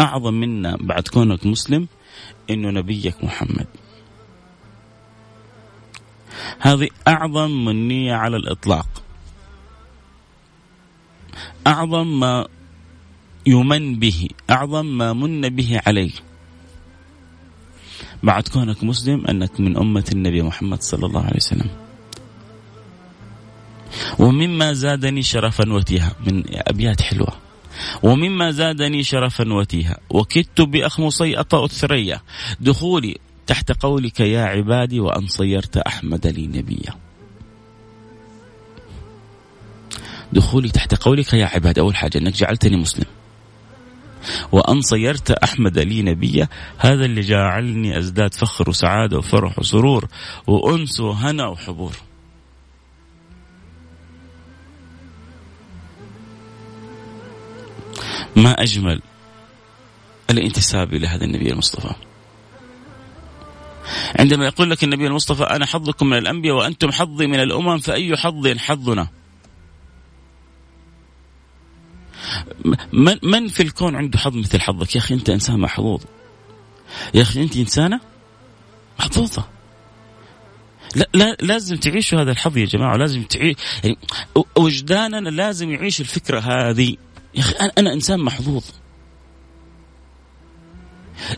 أعظم 0.00 0.34
منة 0.34 0.76
بعد 0.80 1.08
كونك 1.08 1.46
مسلم 1.46 1.88
أنه 2.50 2.70
نبيك 2.70 3.24
محمد. 3.24 3.66
هذه 6.58 6.88
أعظم 7.08 7.64
منية 7.64 8.14
على 8.14 8.36
الإطلاق. 8.36 8.86
أعظم 11.66 12.20
ما 12.20 12.46
يمن 13.46 13.98
به 13.98 14.28
أعظم 14.50 14.86
ما 14.86 15.12
من 15.12 15.40
به 15.40 15.80
عليك. 15.86 16.22
بعد 18.22 18.48
كونك 18.48 18.84
مسلم 18.84 19.26
أنك 19.26 19.60
من 19.60 19.76
أمة 19.76 20.04
النبي 20.12 20.42
محمد 20.42 20.82
صلى 20.82 21.06
الله 21.06 21.24
عليه 21.24 21.36
وسلم. 21.36 21.81
ومما 24.18 24.72
زادني 24.72 25.22
شرفا 25.22 25.72
وتيها. 25.72 26.12
من 26.26 26.42
أبيات 26.48 27.00
حلوة. 27.00 27.32
ومما 28.02 28.50
زادني 28.50 29.02
شرفا 29.02 29.52
وتيها. 29.52 29.98
وكدت 30.10 30.60
بأخمصي 30.60 31.36
أطأ 31.36 31.64
الثريا 31.64 32.20
دخولي 32.60 33.18
تحت 33.46 33.72
قولك 33.72 34.20
يا 34.20 34.42
عبادي 34.42 35.00
وأن 35.00 35.26
صيرت 35.26 35.76
أحمد 35.76 36.26
لي 36.26 36.46
نبيا. 36.46 36.94
دخولي 40.32 40.68
تحت 40.68 40.94
قولك 40.94 41.32
يا 41.32 41.46
عبادي. 41.46 41.80
أول 41.80 41.96
حاجة 41.96 42.18
أنك 42.18 42.32
جعلتني 42.32 42.76
مسلم. 42.76 43.06
وأن 44.52 44.80
صيرت 44.80 45.30
أحمد 45.30 45.78
لي 45.78 46.02
نبيا. 46.02 46.48
هذا 46.78 47.04
اللي 47.04 47.20
جعلني 47.20 47.98
أزداد 47.98 48.34
فخر 48.34 48.70
وسعادة 48.70 49.18
وفرح 49.18 49.58
وسرور. 49.58 50.08
وأنس 50.46 51.00
وهنا 51.00 51.46
وحبور. 51.46 51.92
ما 58.36 58.62
أجمل 58.62 59.02
الانتساب 60.30 60.94
إلى 60.94 61.06
هذا 61.06 61.24
النبي 61.24 61.50
المصطفى. 61.50 61.94
عندما 64.18 64.46
يقول 64.46 64.70
لك 64.70 64.84
النبي 64.84 65.06
المصطفى 65.06 65.42
أنا 65.42 65.66
حظكم 65.66 66.06
من 66.06 66.18
الأنبياء 66.18 66.56
وأنتم 66.56 66.92
حظي 66.92 67.26
من 67.26 67.40
الأمم 67.40 67.78
فأي 67.78 68.16
حظ 68.16 68.48
حظنا؟ 68.48 69.08
من 72.92 73.18
من 73.22 73.48
في 73.48 73.62
الكون 73.62 73.96
عنده 73.96 74.18
حظ 74.18 74.36
مثل 74.36 74.60
حظك؟ 74.60 74.94
يا 74.94 75.00
أخي 75.00 75.14
أنت 75.14 75.30
إنسان 75.30 75.60
محظوظ. 75.60 76.02
يا 77.14 77.22
أخي 77.22 77.42
أنت 77.42 77.56
إنسانة 77.56 78.00
محظوظة. 78.98 79.48
لا, 80.96 81.08
لا 81.14 81.36
لازم 81.40 81.76
تعيشوا 81.76 82.20
هذا 82.20 82.30
الحظ 82.30 82.56
يا 82.56 82.64
جماعة 82.64 82.96
لازم 82.96 83.22
تعيش 83.22 83.56
يعني 83.84 83.96
وجداننا 84.56 85.28
لازم 85.28 85.70
يعيش 85.70 86.00
الفكرة 86.00 86.40
هذه. 86.40 86.96
يا 87.34 87.40
أخي 87.40 87.54
أنا 87.78 87.92
إنسان 87.92 88.20
محظوظ. 88.20 88.64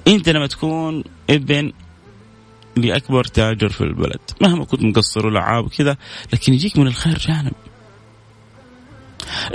أنت 0.08 0.28
لما 0.28 0.46
تكون 0.46 1.04
ابن 1.30 1.72
لأكبر 2.76 3.24
تاجر 3.24 3.68
في 3.68 3.80
البلد 3.80 4.20
مهما 4.40 4.64
كنت 4.64 4.82
مقصر 4.82 5.26
ولعاب 5.26 5.64
وكذا 5.64 5.96
لكن 6.32 6.54
يجيك 6.54 6.78
من 6.78 6.86
الخير 6.86 7.18
جانب. 7.18 7.52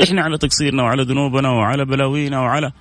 إحنا 0.04 0.22
على 0.22 0.38
تقصيرنا 0.38 0.84
وعلى 0.84 1.04
ذنوبنا 1.04 1.50
وعلى 1.50 1.86
بلاوينا 1.86 2.40
وعلى 2.40 2.72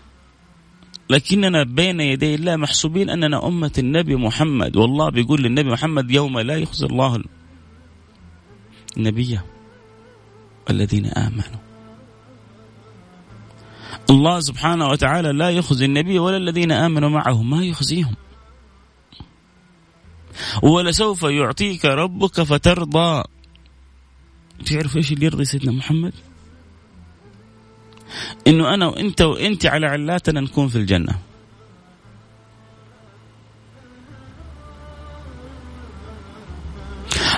لكننا 1.10 1.62
بين 1.64 2.00
يدي 2.00 2.34
الله 2.34 2.56
محسوبين 2.56 3.10
أننا 3.10 3.46
أمة 3.46 3.72
النبي 3.78 4.16
محمد. 4.16 4.76
والله 4.76 5.10
بيقول 5.10 5.42
للنبي 5.42 5.70
محمد 5.70 6.10
يوم 6.10 6.38
لا 6.38 6.56
يخزي 6.56 6.86
الله 6.86 7.22
النبي 8.96 9.40
الذين 10.70 11.06
آمنوا. 11.06 11.67
الله 14.10 14.40
سبحانه 14.40 14.86
وتعالى 14.88 15.32
لا 15.32 15.50
يخزي 15.50 15.84
النبي 15.84 16.18
ولا 16.18 16.36
الذين 16.36 16.72
آمنوا 16.72 17.08
معه 17.08 17.42
ما 17.42 17.64
يخزيهم. 17.64 18.14
ولسوف 20.62 21.22
يعطيك 21.22 21.84
ربك 21.84 22.42
فترضى. 22.42 23.24
تعرف 24.66 24.96
إيش 24.96 25.12
اللي 25.12 25.26
يرضي 25.26 25.44
سيدنا 25.44 25.72
محمد؟ 25.72 26.12
إنه 28.46 28.74
أنا 28.74 28.86
وأنت 28.86 29.20
وأنت 29.20 29.66
على 29.66 29.86
علاتنا 29.86 30.40
نكون 30.40 30.68
في 30.68 30.76
الجنة. 30.76 31.18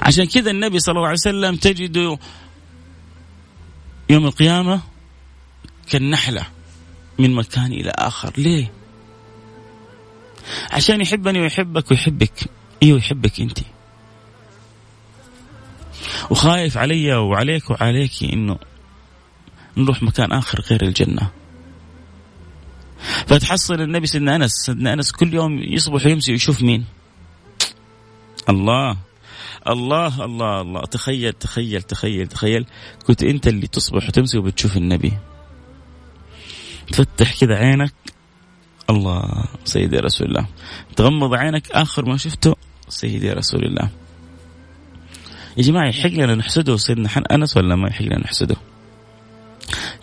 عشان 0.02 0.24
كذا 0.24 0.50
النبي 0.50 0.78
صلى 0.78 0.92
الله 0.92 1.06
عليه 1.06 1.18
وسلم 1.18 1.56
تجده 1.56 2.18
يوم 4.10 4.26
القيامة 4.26 4.80
كالنحلة. 5.90 6.46
من 7.20 7.34
مكان 7.34 7.72
إلى 7.72 7.90
آخر. 7.90 8.32
ليه؟ 8.38 8.72
عشان 10.70 11.00
يحبني 11.00 11.40
ويحبك 11.40 11.90
ويحبك. 11.90 12.32
أيوه 12.82 12.98
يحبك 12.98 13.40
أنت؟ 13.40 13.58
وخايف 16.30 16.78
علي 16.78 17.14
وعليك 17.14 17.70
وعليك 17.70 18.12
إنه 18.22 18.58
نروح 19.76 20.02
مكان 20.02 20.32
آخر 20.32 20.60
غير 20.60 20.82
الجنة. 20.82 21.30
فتحصل 23.26 23.80
النبي 23.80 24.06
سيدنا 24.06 24.36
أنس. 24.36 24.52
سيدنا 24.52 24.92
أنس 24.92 25.12
كل 25.12 25.34
يوم 25.34 25.58
يصبح 25.58 26.06
ويمسي 26.06 26.32
ويشوف 26.32 26.62
مين؟ 26.62 26.84
الله. 28.48 28.96
الله 29.68 30.24
الله 30.24 30.60
الله. 30.60 30.80
تخيل 30.80 31.32
تخيل 31.32 31.82
تخيل 31.82 32.26
تخيل. 32.26 32.66
كنت 33.06 33.22
أنت 33.22 33.46
اللي 33.46 33.66
تصبح 33.66 34.08
وتمسي 34.08 34.38
وبتشوف 34.38 34.76
النبي. 34.76 35.12
تفتح 36.92 37.40
كذا 37.40 37.54
عينك. 37.54 37.92
الله 38.90 39.44
سيدي 39.64 39.96
رسول 39.96 40.28
الله. 40.28 40.46
تغمض 40.96 41.34
عينك 41.34 41.70
آخر 41.70 42.04
ما 42.04 42.16
شفته 42.16 42.56
سيدي 42.88 43.32
رسول 43.32 43.64
الله. 43.64 43.90
يا 45.56 45.62
جماعة 45.62 45.88
يحق 45.88 46.10
لنا 46.10 46.34
نحسده 46.34 46.76
سيدنا 46.76 47.08
أنس 47.32 47.56
ولا 47.56 47.76
ما 47.76 47.88
يحق 47.88 48.02
لنا 48.02 48.18
نحسده؟ 48.18 48.56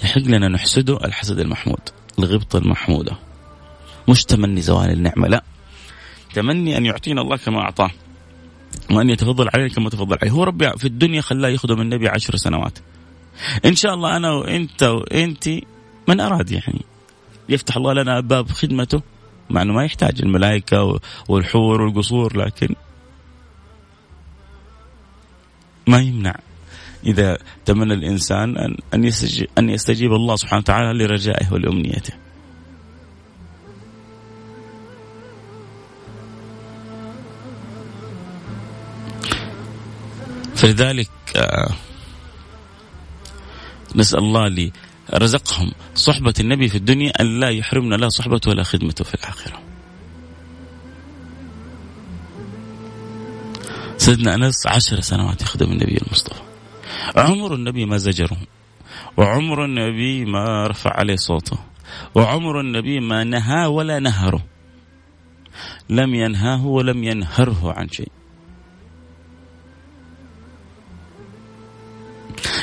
يحق 0.03 0.21
لنا 0.21 0.47
نحسده 0.47 0.97
الحسد 1.05 1.39
المحمود 1.39 1.79
الغبطه 2.19 2.57
المحمودة. 2.57 3.17
مش 4.09 4.23
تمني 4.23 4.61
زوال 4.61 4.91
النعمة 4.91 5.27
لا. 5.27 5.43
تمني 6.33 6.77
أن 6.77 6.85
يعطينا 6.85 7.21
الله 7.21 7.37
كما 7.37 7.59
أعطاه 7.59 7.91
وأن 8.91 9.09
يتفضل 9.09 9.49
علينا 9.53 9.69
كما 9.69 9.89
تفضل 9.89 10.17
عليه. 10.21 10.31
هو 10.31 10.43
ربي 10.43 10.69
في 10.77 10.85
الدنيا 10.85 11.21
خلاه 11.21 11.49
يخدم 11.49 11.81
النبي 11.81 12.07
عشر 12.09 12.35
سنوات. 12.35 12.79
إن 13.65 13.75
شاء 13.75 13.93
الله 13.93 14.17
أنا 14.17 14.31
وأنت 14.31 14.83
وانت 14.83 15.49
من 16.07 16.19
أراد 16.19 16.51
يعني 16.51 16.81
يفتح 17.49 17.77
الله 17.77 17.93
لنا 17.93 18.19
باب 18.19 18.49
خدمته 18.49 19.01
مع 19.49 19.61
إنه 19.61 19.73
ما 19.73 19.85
يحتاج 19.85 20.21
الملائكة 20.21 20.99
والحور 21.27 21.81
والقصور 21.81 22.37
لكن 22.37 22.75
ما 25.87 25.99
يمنع 25.99 26.35
إذا 27.05 27.37
تمنى 27.65 27.93
الإنسان 27.93 28.57
ان 28.57 28.77
أن 28.93 29.03
يستجيب, 29.03 29.47
أن 29.57 29.69
يستجيب 29.69 30.13
الله 30.13 30.35
سبحانه 30.35 30.59
وتعالى 30.59 31.03
لرجائه 31.03 31.53
ولأمنيته. 31.53 32.13
فلذلك 40.55 41.09
آه، 41.35 41.75
نسأل 43.95 44.19
الله 44.19 44.47
لي 44.47 44.71
رزقهم 45.13 45.71
صحبة 45.95 46.33
النبي 46.39 46.69
في 46.69 46.77
الدنيا 46.77 47.21
أن 47.21 47.39
لا 47.39 47.49
يحرمنا 47.49 47.95
لا 47.95 48.09
صحبته 48.09 48.49
ولا 48.49 48.63
خدمته 48.63 49.03
في 49.03 49.13
الآخرة. 49.13 49.59
سيدنا 53.97 54.35
أنس 54.35 54.67
عشر 54.67 54.99
سنوات 54.99 55.41
يخدم 55.41 55.71
النبي 55.71 55.97
المصطفى. 55.97 56.41
عمر 57.15 57.55
النبي 57.55 57.85
ما 57.85 57.97
زجره 57.97 58.37
وعمر 59.17 59.65
النبي 59.65 60.25
ما 60.25 60.67
رفع 60.67 60.91
عليه 60.97 61.15
صوته 61.15 61.57
وعمر 62.15 62.59
النبي 62.59 62.99
ما 62.99 63.23
نهى 63.23 63.65
ولا 63.65 63.99
نهره. 63.99 64.43
لم 65.89 66.15
ينهاه 66.15 66.65
ولم 66.65 67.03
ينهره 67.03 67.73
عن 67.77 67.89
شيء. 67.89 68.11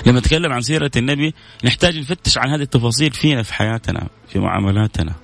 لما 0.06 0.18
نتكلم 0.18 0.52
عن 0.52 0.61
سيرة 0.61 0.90
النبي 0.96 1.35
نحتاج 1.64 1.98
نفتش 1.98 2.38
عن 2.38 2.50
هذه 2.50 2.62
التفاصيل 2.62 3.12
فينا 3.12 3.42
في 3.42 3.55
حياتنا 3.55 4.09
في 4.28 4.38
معاملاتنا. 4.38 5.14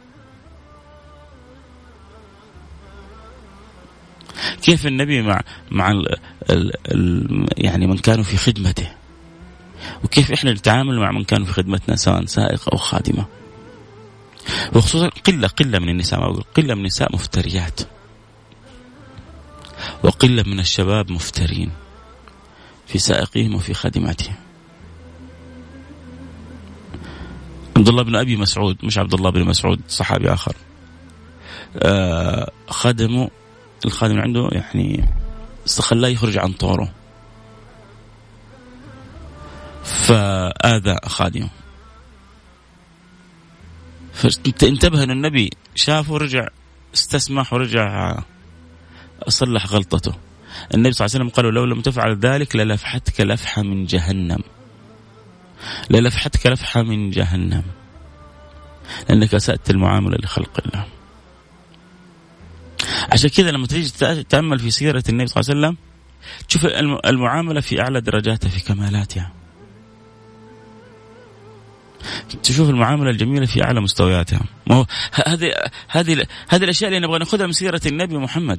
كيف 4.62 4.87
النبي 4.87 5.22
مع 5.22 5.40
مع 5.70 5.90
ال 5.90 6.16
ال 6.50 6.72
ال 6.92 7.46
يعني 7.57 7.87
من 7.87 7.98
كانوا 7.98 8.24
في 8.24 8.37
خدمته؟ 8.37 8.90
وكيف 10.04 10.33
إحنا 10.33 10.52
نتعامل 10.52 10.98
مع 11.00 11.11
من 11.11 11.24
كانوا 11.24 11.46
في 11.46 11.52
خدمتنا 11.52 11.96
سواء 11.96 12.24
سائق 12.24 12.68
أو 12.72 12.78
خادمة؟ 12.78 13.26
وخصوصا 14.74 15.09
قلة 15.09 15.48
قلة 15.48 15.78
من 15.78 15.88
النساء 15.88 16.20
ما 16.20 16.26
أقول 16.26 16.44
قلة 16.57 16.74
من 16.74 16.81
النساء 16.81 17.14
مفتريات. 17.14 17.81
وقلة 20.02 20.42
من 20.42 20.61
الشباب 20.61 21.12
مفترين 21.12 21.70
في 22.87 22.98
سائقهم 22.98 23.54
وفي 23.54 23.74
خادماتهم. 23.74 24.35
عبد 27.80 27.88
الله 27.88 28.02
بن 28.02 28.16
أبي 28.16 28.36
مسعود 28.36 28.76
مش 28.84 28.98
عبد 28.98 29.14
الله 29.14 29.30
بن 29.30 29.44
مسعود 29.44 29.80
صحابي 29.88 30.32
آخر. 30.32 30.56
آه 31.76 32.50
خدمه 32.68 33.30
الخادم 33.84 34.20
عنده 34.20 34.48
يعني 34.52 35.08
خلاه 35.66 36.08
يخرج 36.08 36.38
عن 36.38 36.52
طوره. 36.52 36.92
فآذى 39.84 40.96
خادمه. 41.06 41.48
فانتبه 44.12 45.02
إن 45.02 45.10
النبي 45.10 45.50
شافه 45.74 46.12
ورجع 46.12 46.48
استسمح 46.94 47.52
ورجع 47.52 48.18
صلح 49.28 49.66
غلطته. 49.66 50.14
النبي 50.74 50.92
صلى 50.92 51.06
الله 51.06 51.16
عليه 51.16 51.24
وسلم 51.24 51.28
قال 51.28 51.54
لو 51.54 51.64
لم 51.64 51.80
تفعل 51.80 52.18
ذلك 52.18 52.56
للفحتك 52.56 53.20
لفحة 53.20 53.62
من 53.62 53.84
جهنم. 53.84 54.38
للفحتك 55.90 56.46
لفحة 56.46 56.83
من 56.83 57.11
جهنم 57.11 57.62
لأنك 59.09 59.35
أسأت 59.35 59.70
المعاملة 59.70 60.16
لخلق 60.23 60.61
الله. 60.66 60.87
عشان 63.12 63.31
كذا 63.31 63.51
لما 63.51 63.66
تيجي 63.66 63.90
تتأمل 63.90 64.59
في 64.59 64.70
سيرة 64.70 65.03
النبي 65.09 65.27
صلى 65.27 65.40
الله 65.40 65.51
عليه 65.51 65.61
وسلم 65.61 65.77
تشوف 66.49 66.66
المعاملة 67.07 67.61
في 67.61 67.81
أعلى 67.81 68.01
درجاتها 68.01 68.49
في 68.49 68.61
كمالاتها. 68.61 69.33
تشوف 72.42 72.70
المعاملة 72.70 73.11
الجميلة 73.11 73.46
في 73.46 73.64
أعلى 73.64 73.81
مستوياتها. 73.81 74.40
ما 74.66 74.77
هو 74.77 74.87
هذه 75.27 75.53
هذه 75.88 76.27
هذه 76.49 76.64
الأشياء 76.64 76.88
اللي 76.88 77.07
نبغى 77.07 77.18
ناخذها 77.18 77.46
من 77.46 77.53
سيرة 77.53 77.81
النبي 77.87 78.18
محمد. 78.18 78.59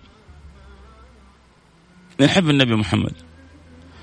نحب 2.21 2.49
النبي 2.49 2.75
محمد. 2.75 3.13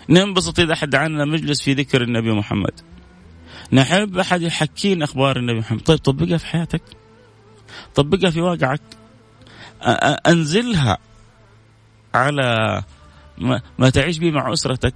ننبسط 0.09 0.61
إذا 0.61 0.73
أحد 0.73 0.90
دعانا 0.90 1.25
مجلس 1.25 1.62
في 1.62 1.73
ذكر 1.73 2.03
النبي 2.03 2.33
محمد. 2.33 2.81
نحب 3.73 4.18
أحد 4.18 4.42
يحكينا 4.42 5.05
أخبار 5.05 5.37
النبي 5.37 5.59
محمد. 5.59 5.81
طيب 5.81 5.99
طبقها 5.99 6.37
في 6.37 6.47
حياتك. 6.47 6.83
طبقها 7.94 8.31
في 8.31 8.40
واقعك. 8.40 8.81
أنزلها 10.27 10.99
على 12.14 12.83
ما 13.79 13.90
تعيش 13.90 14.18
به 14.18 14.31
مع 14.31 14.53
أسرتك. 14.53 14.94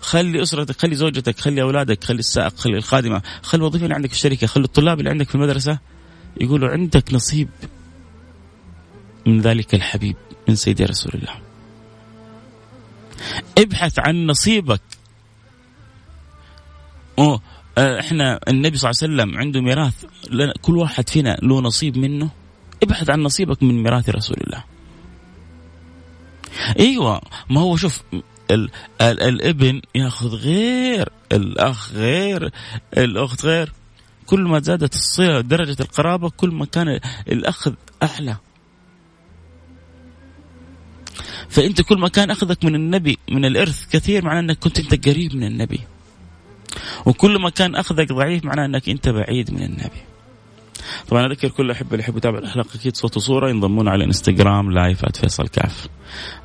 خلي 0.00 0.42
أسرتك 0.42 0.80
خلي 0.80 0.94
زوجتك 0.94 1.40
خلي 1.40 1.62
أولادك 1.62 2.04
خلي 2.04 2.18
السائق 2.18 2.56
خلي 2.56 2.76
الخادمة 2.76 3.22
خلي 3.42 3.60
الوظيفة 3.60 3.84
اللي 3.84 3.94
عندك 3.94 4.08
في 4.08 4.14
الشركة 4.14 4.46
خلي 4.46 4.64
الطلاب 4.64 4.98
اللي 4.98 5.10
عندك 5.10 5.28
في 5.28 5.34
المدرسة. 5.34 5.78
يقولوا 6.40 6.68
عندك 6.68 7.14
نصيب 7.14 7.48
من 9.26 9.40
ذلك 9.40 9.74
الحبيب 9.74 10.16
من 10.48 10.54
سيدي 10.54 10.84
رسول 10.84 11.12
الله. 11.14 11.49
ابحث 13.58 13.98
عن 13.98 14.26
نصيبك. 14.26 14.80
أوه 17.18 17.40
إحنا 17.78 18.40
النبي 18.48 18.76
صلى 18.78 18.90
الله 18.90 19.00
عليه 19.02 19.14
وسلم 19.14 19.38
عنده 19.38 19.60
ميراث 19.60 20.04
كل 20.62 20.76
واحد 20.76 21.08
فينا 21.08 21.38
له 21.42 21.60
نصيب 21.60 21.98
منه. 21.98 22.30
ابحث 22.82 23.10
عن 23.10 23.22
نصيبك 23.22 23.62
من 23.62 23.82
ميراث 23.82 24.08
رسول 24.08 24.36
الله. 24.46 24.64
أيوه 26.78 27.20
ما 27.50 27.60
هو 27.60 27.76
شوف 27.76 28.02
ال 28.50 28.70
ال 29.00 29.22
الابن 29.22 29.80
ياخذ 29.94 30.34
غير 30.34 31.08
الأخ 31.32 31.92
غير 31.92 32.50
الأخت 32.96 33.44
غير. 33.44 33.72
كل 34.26 34.40
ما 34.40 34.60
زادت 34.60 34.94
الصله 34.94 35.40
درجة 35.40 35.76
القرابة 35.80 36.30
كل 36.30 36.50
ما 36.50 36.64
كان 36.64 37.00
الأخذ 37.28 37.74
أعلى. 38.02 38.36
فأنت 41.50 41.82
كل 41.82 41.98
ما 41.98 42.08
كان 42.08 42.30
أخذك 42.30 42.64
من 42.64 42.74
النبي 42.74 43.18
من 43.30 43.44
الإرث 43.44 43.88
كثير 43.92 44.24
معناه 44.24 44.40
إنك 44.40 44.58
كنت 44.58 44.78
أنت 44.78 45.08
قريب 45.08 45.36
من 45.36 45.44
النبي. 45.44 45.80
وكل 47.06 47.40
ما 47.42 47.50
كان 47.50 47.74
أخذك 47.74 48.12
ضعيف 48.12 48.44
معناه 48.44 48.64
إنك 48.64 48.88
أنت 48.88 49.08
بعيد 49.08 49.50
من 49.50 49.62
النبي. 49.62 50.02
طبعا 51.08 51.26
أذكر 51.26 51.48
كل 51.48 51.66
الاحبه 51.66 51.90
اللي 51.90 52.02
يحبوا 52.02 52.18
يتابعوا 52.18 52.42
الحلقة 52.42 52.74
أكيد 52.74 52.96
صوت 52.96 53.16
وصورة 53.16 53.50
ينضمون 53.50 53.88
على 53.88 53.98
الانستغرام 53.98 54.70
live 54.70 55.04
@فيصل 55.16 55.48
كاف. 55.48 55.88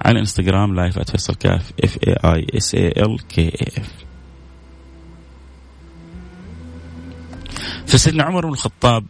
على 0.01 0.13
الانستغرام 0.13 0.75
live 0.75 0.99
@فيصل 0.99 1.35
كاف 1.35 1.71
F 1.83 1.97
A 2.07 2.13
I 2.13 2.47
S 2.57 2.75
A 2.75 2.87
L 2.87 3.27
K 3.27 3.41
A 3.41 3.67
F 3.77 3.91
فسيدنا 7.87 8.23
عمر 8.23 8.45
بن 8.45 8.53
الخطاب 8.53 9.05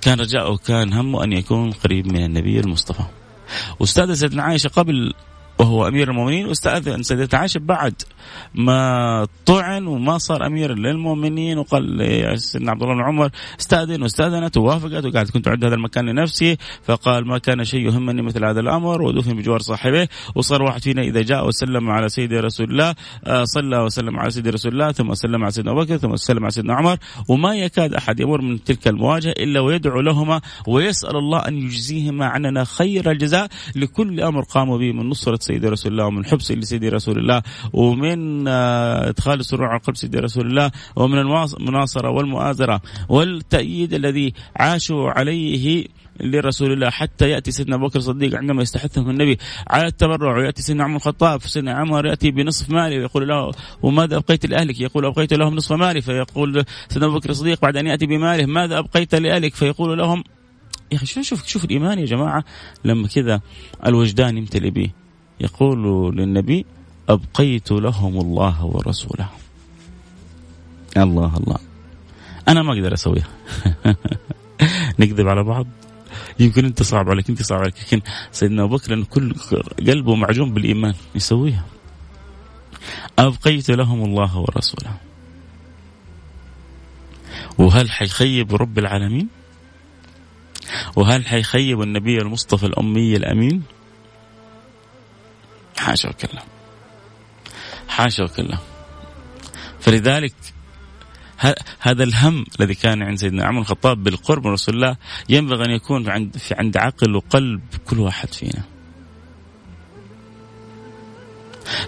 كان 0.00 0.20
رجاءه 0.20 0.56
كان 0.56 0.92
همه 0.92 1.24
أن 1.24 1.32
يكون 1.32 1.70
قريب 1.70 2.06
من 2.06 2.24
النبي 2.24 2.60
المصطفى. 2.60 3.04
واستأذن 3.80 4.14
سيدنا 4.14 4.42
عائشة 4.42 4.68
قبل 4.68 5.14
وهو 5.58 5.88
أمير 5.88 6.10
المؤمنين 6.10 6.46
واستأذن 6.46 7.02
سيدة 7.02 7.38
عائشة 7.38 7.58
بعد 7.58 8.02
ما 8.54 9.26
طعن 9.46 9.86
وما 9.86 10.18
صار 10.18 10.46
أمير 10.46 10.74
للمؤمنين 10.74 11.58
وقال 11.58 12.40
سيدنا 12.40 12.70
عبد 12.70 12.82
الله 12.82 12.94
بن 12.94 13.02
عمر 13.02 13.30
استأذن 13.60 14.02
واستأذنت 14.02 14.56
ووافقت 14.56 15.04
وقالت 15.04 15.30
كنت 15.30 15.48
أعد 15.48 15.64
هذا 15.64 15.74
المكان 15.74 16.06
لنفسي 16.06 16.56
فقال 16.82 17.26
ما 17.26 17.38
كان 17.38 17.64
شيء 17.64 17.80
يهمني 17.80 18.22
مثل 18.22 18.44
هذا 18.44 18.60
الأمر 18.60 19.02
ودفن 19.02 19.36
بجوار 19.36 19.58
صاحبه 19.58 20.08
وصار 20.34 20.62
واحد 20.62 20.82
فينا 20.82 21.02
إذا 21.02 21.22
جاء 21.22 21.46
وسلم 21.46 21.90
على 21.90 22.08
سيدي 22.08 22.40
رسول 22.40 22.70
الله 22.70 22.94
آه، 23.24 23.44
صلى 23.44 23.78
وسلم 23.78 24.18
على 24.18 24.30
سيدي 24.30 24.50
رسول 24.50 24.72
الله 24.72 24.92
ثم 24.92 25.14
سلم 25.14 25.42
على 25.42 25.50
سيدنا 25.50 25.72
أبو 25.72 25.80
بكر 25.80 25.96
ثم 25.96 26.16
سلم 26.16 26.42
على 26.42 26.50
سيدنا 26.50 26.74
عمر 26.74 26.96
وما 27.28 27.54
يكاد 27.56 27.94
أحد 27.94 28.20
يمر 28.20 28.40
من 28.40 28.64
تلك 28.64 28.88
المواجهة 28.88 29.30
إلا 29.30 29.60
ويدعو 29.60 30.00
لهما 30.00 30.40
ويسأل 30.66 31.16
الله 31.16 31.38
أن 31.38 31.58
يجزيهما 31.58 32.26
عننا 32.26 32.64
خير 32.64 33.10
الجزاء 33.10 33.48
لكل 33.76 34.20
أمر 34.20 34.42
قاموا 34.42 34.78
به 34.78 34.92
من 34.92 35.08
نصرة 35.08 35.45
سيدي 35.46 35.68
رسول 35.68 35.92
الله 35.92 36.06
ومن 36.06 36.24
حب 36.24 36.40
سيدي 36.40 36.88
رسول 36.88 37.18
الله 37.18 37.42
ومن 37.72 38.48
آه، 38.48 39.08
إدخال 39.08 39.40
السرور 39.40 39.66
على 39.66 39.80
قلب 39.80 39.96
سيدي 39.96 40.18
رسول 40.18 40.46
الله 40.46 40.70
ومن 40.96 41.18
المناصرة 41.18 42.10
والمؤازرة 42.10 42.80
والتأييد 43.08 43.94
الذي 43.94 44.32
عاشوا 44.56 45.10
عليه 45.10 45.86
لرسول 46.20 46.72
الله 46.72 46.90
حتى 46.90 47.30
يأتي 47.30 47.50
سيدنا 47.50 47.76
أبو 47.76 47.86
بكر 47.86 47.98
الصديق 47.98 48.34
عندما 48.34 48.62
يستحثهم 48.62 49.10
النبي 49.10 49.38
على 49.68 49.86
التبرع 49.86 50.36
ويأتي 50.36 50.62
سيدنا 50.62 50.84
عمر 50.84 50.96
الخطاب 50.96 51.40
سيدنا 51.42 51.72
عمر 51.72 52.06
يأتي 52.06 52.30
بنصف 52.30 52.70
مالي 52.70 52.98
ويقول 52.98 53.28
له 53.28 53.50
وماذا 53.82 54.16
أبقيت 54.16 54.46
لأهلك؟ 54.46 54.80
يقول 54.80 55.06
أبقيت 55.06 55.32
لهم 55.32 55.54
نصف 55.54 55.72
مالي 55.72 56.00
فيقول 56.00 56.64
سيدنا 56.88 57.06
أبو 57.06 57.18
بكر 57.18 57.30
الصديق 57.30 57.60
بعد 57.62 57.76
أن 57.76 57.86
يأتي 57.86 58.06
بماله 58.06 58.46
ماذا 58.46 58.78
أبقيت 58.78 59.14
لأهلك؟ 59.14 59.54
فيقول 59.54 59.98
لهم 59.98 60.24
يا 60.92 60.96
أخي 60.96 61.06
شوف 61.06 61.46
شوف 61.46 61.64
الإيمان 61.64 61.98
يا 61.98 62.04
جماعة 62.04 62.44
لما 62.84 63.08
كذا 63.08 63.40
الوجدان 63.86 64.38
يمتلئ 64.38 64.70
به 64.70 64.90
يقول 65.40 66.16
للنبي 66.16 66.66
أبقيت 67.08 67.72
لهم 67.72 68.20
الله 68.20 68.64
ورسوله. 68.64 69.28
الله 70.96 71.36
الله. 71.36 71.58
أنا 72.48 72.62
ما 72.62 72.72
أقدر 72.72 72.94
أسويها. 72.94 73.28
نكذب 74.98 75.28
على 75.28 75.44
بعض. 75.44 75.66
يمكن 76.40 76.64
أنت 76.64 76.82
صعب 76.82 77.10
عليك 77.10 77.30
أنت 77.30 77.42
صعب 77.42 77.60
عليك 77.60 77.74
لكن 77.80 78.00
سيدنا 78.32 78.64
أبو 78.64 78.76
بكر 78.76 79.02
كل 79.02 79.34
قلبه 79.86 80.14
معجون 80.14 80.54
بالإيمان. 80.54 80.94
يسويها. 81.14 81.64
أبقيت 83.18 83.70
لهم 83.70 84.04
الله 84.04 84.38
ورسوله. 84.38 84.96
وهل 87.58 87.90
حيخيب 87.90 88.54
رب 88.54 88.78
العالمين؟ 88.78 89.28
وهل 90.96 91.26
حيخيب 91.26 91.82
النبي 91.82 92.18
المصطفى 92.18 92.66
الأمي 92.66 93.16
الأمين؟ 93.16 93.62
حاشا 95.78 96.08
وكلا 96.08 96.42
حاشا 97.88 98.24
وكلا 98.24 98.58
فلذلك 99.80 100.34
هذا 101.80 102.04
الهم 102.04 102.44
الذي 102.60 102.74
كان 102.74 103.02
عند 103.02 103.18
سيدنا 103.18 103.44
عمر 103.44 103.60
الخطاب 103.60 104.02
بالقرب 104.02 104.46
من 104.46 104.52
رسول 104.52 104.74
الله 104.74 104.96
ينبغي 105.28 105.64
أن 105.64 105.70
يكون 105.70 106.10
عند 106.10 106.36
في 106.36 106.54
عند 106.54 106.76
عقل 106.76 107.16
وقلب 107.16 107.60
كل 107.86 108.00
واحد 108.00 108.34
فينا. 108.34 108.62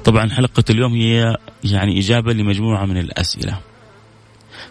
طبعا 0.05 0.31
حلقة 0.31 0.65
اليوم 0.71 0.93
هي 0.93 1.37
يعني 1.65 1.99
إجابة 1.99 2.33
لمجموعة 2.33 2.85
من 2.85 2.97
الأسئلة. 2.99 3.61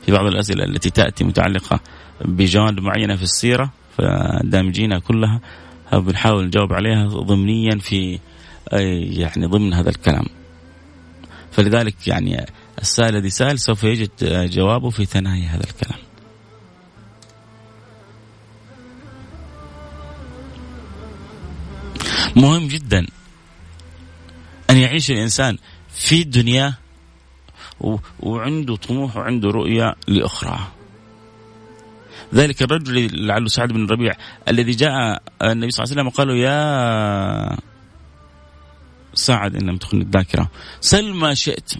في 0.05 0.11
بعض 0.11 0.25
الأسئلة 0.25 0.63
التي 0.63 0.89
تأتي 0.89 1.23
متعلقة 1.23 1.79
بجوانب 2.25 2.79
معينة 2.79 3.15
في 3.15 3.23
السيرة 3.23 3.71
فدامجينها 3.97 4.99
كلها 4.99 5.41
بنحاول 5.93 6.45
نجاوب 6.45 6.73
عليها 6.73 7.07
ضمنيا 7.07 7.77
في 7.79 8.19
يعني 8.71 9.45
ضمن 9.45 9.73
هذا 9.73 9.89
الكلام. 9.89 10.25
فلذلك 11.51 12.07
يعني 12.07 12.45
السائل 12.81 13.15
الذي 13.15 13.29
سأل 13.29 13.59
سوف 13.59 13.83
يجد 13.83 14.09
جوابه 14.49 14.89
في 14.89 15.05
ثنايا 15.05 15.47
هذا 15.47 15.63
الكلام 15.63 15.99
مهم 22.35 22.67
جدا 22.67 23.07
أن 24.69 24.77
يعيش 24.77 25.11
الإنسان 25.11 25.57
في 25.89 26.21
الدنيا 26.21 26.73
وعنده 28.19 28.75
طموح 28.75 29.17
وعنده 29.17 29.49
رؤية 29.49 29.95
لأخرى 30.07 30.59
ذلك 32.33 32.61
الرجل 32.61 33.25
لعله 33.27 33.47
سعد 33.47 33.73
بن 33.73 33.83
الربيع 33.85 34.13
الذي 34.47 34.71
جاء 34.71 35.21
النبي 35.41 35.71
صلى 35.71 35.83
الله 35.83 35.91
عليه 35.91 36.01
وسلم 36.01 36.07
وقال 36.07 36.27
له 36.27 36.35
يا 36.35 37.57
سعد 39.17 39.55
إن 39.55 39.69
لم 39.69 39.77
تخن 39.77 40.01
الذاكرة. 40.01 40.51
سل 40.81 41.13
ما 41.13 41.33
شئت. 41.33 41.73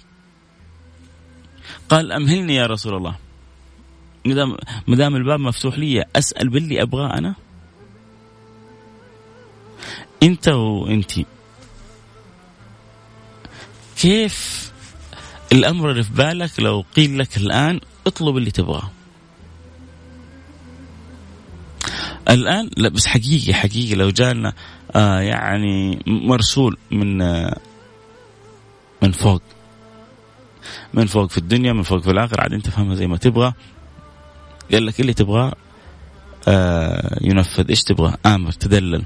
قال 1.89 2.11
أمهلني 2.11 2.55
يا 2.55 2.67
رسول 2.67 2.95
الله. 2.95 3.15
ما 4.87 4.95
دام 4.95 5.15
الباب 5.15 5.39
مفتوح 5.39 5.77
لي 5.77 6.05
أسأل 6.15 6.49
باللي 6.49 6.81
ابغاه 6.81 7.17
أنا. 7.17 7.35
أنت 10.23 10.47
وأنت. 10.47 11.11
كيف 13.97 14.71
الأمر 15.51 15.91
اللي 15.91 16.03
في 16.03 16.13
بالك؟ 16.13 16.59
لو 16.59 16.85
قيل 16.95 17.19
لك 17.19 17.37
الآن 17.37 17.79
اطلب 18.07 18.37
اللي 18.37 18.51
تبغاه. 18.51 18.91
الآن 22.29 22.69
لا 22.77 22.89
بس 22.89 23.07
حقيقي 23.07 23.53
حقيقي 23.53 23.95
لو 23.95 24.09
جانا 24.09 24.53
يعني 24.95 26.03
مرسول 26.07 26.77
من 26.91 27.21
آه 27.21 27.57
من 29.01 29.11
فوق. 29.11 29.41
من 30.93 31.05
فوق 31.05 31.29
في 31.29 31.37
الدنيا 31.37 31.73
من 31.73 31.83
فوق 31.83 32.01
في 32.01 32.11
الآخرة. 32.11 32.41
عاد 32.41 32.53
أنت 32.53 32.69
فهمها 32.69 32.95
زي 32.95 33.07
ما 33.07 33.17
تبغى. 33.17 33.53
قال 34.71 34.85
لك 34.85 34.99
اللي 34.99 35.13
تبغاه 35.13 35.53
آه 36.47 37.17
ينفذ. 37.21 37.69
إيش 37.69 37.83
تبغى 37.83 38.15
آمر 38.25 38.51
تدلل 38.51 39.03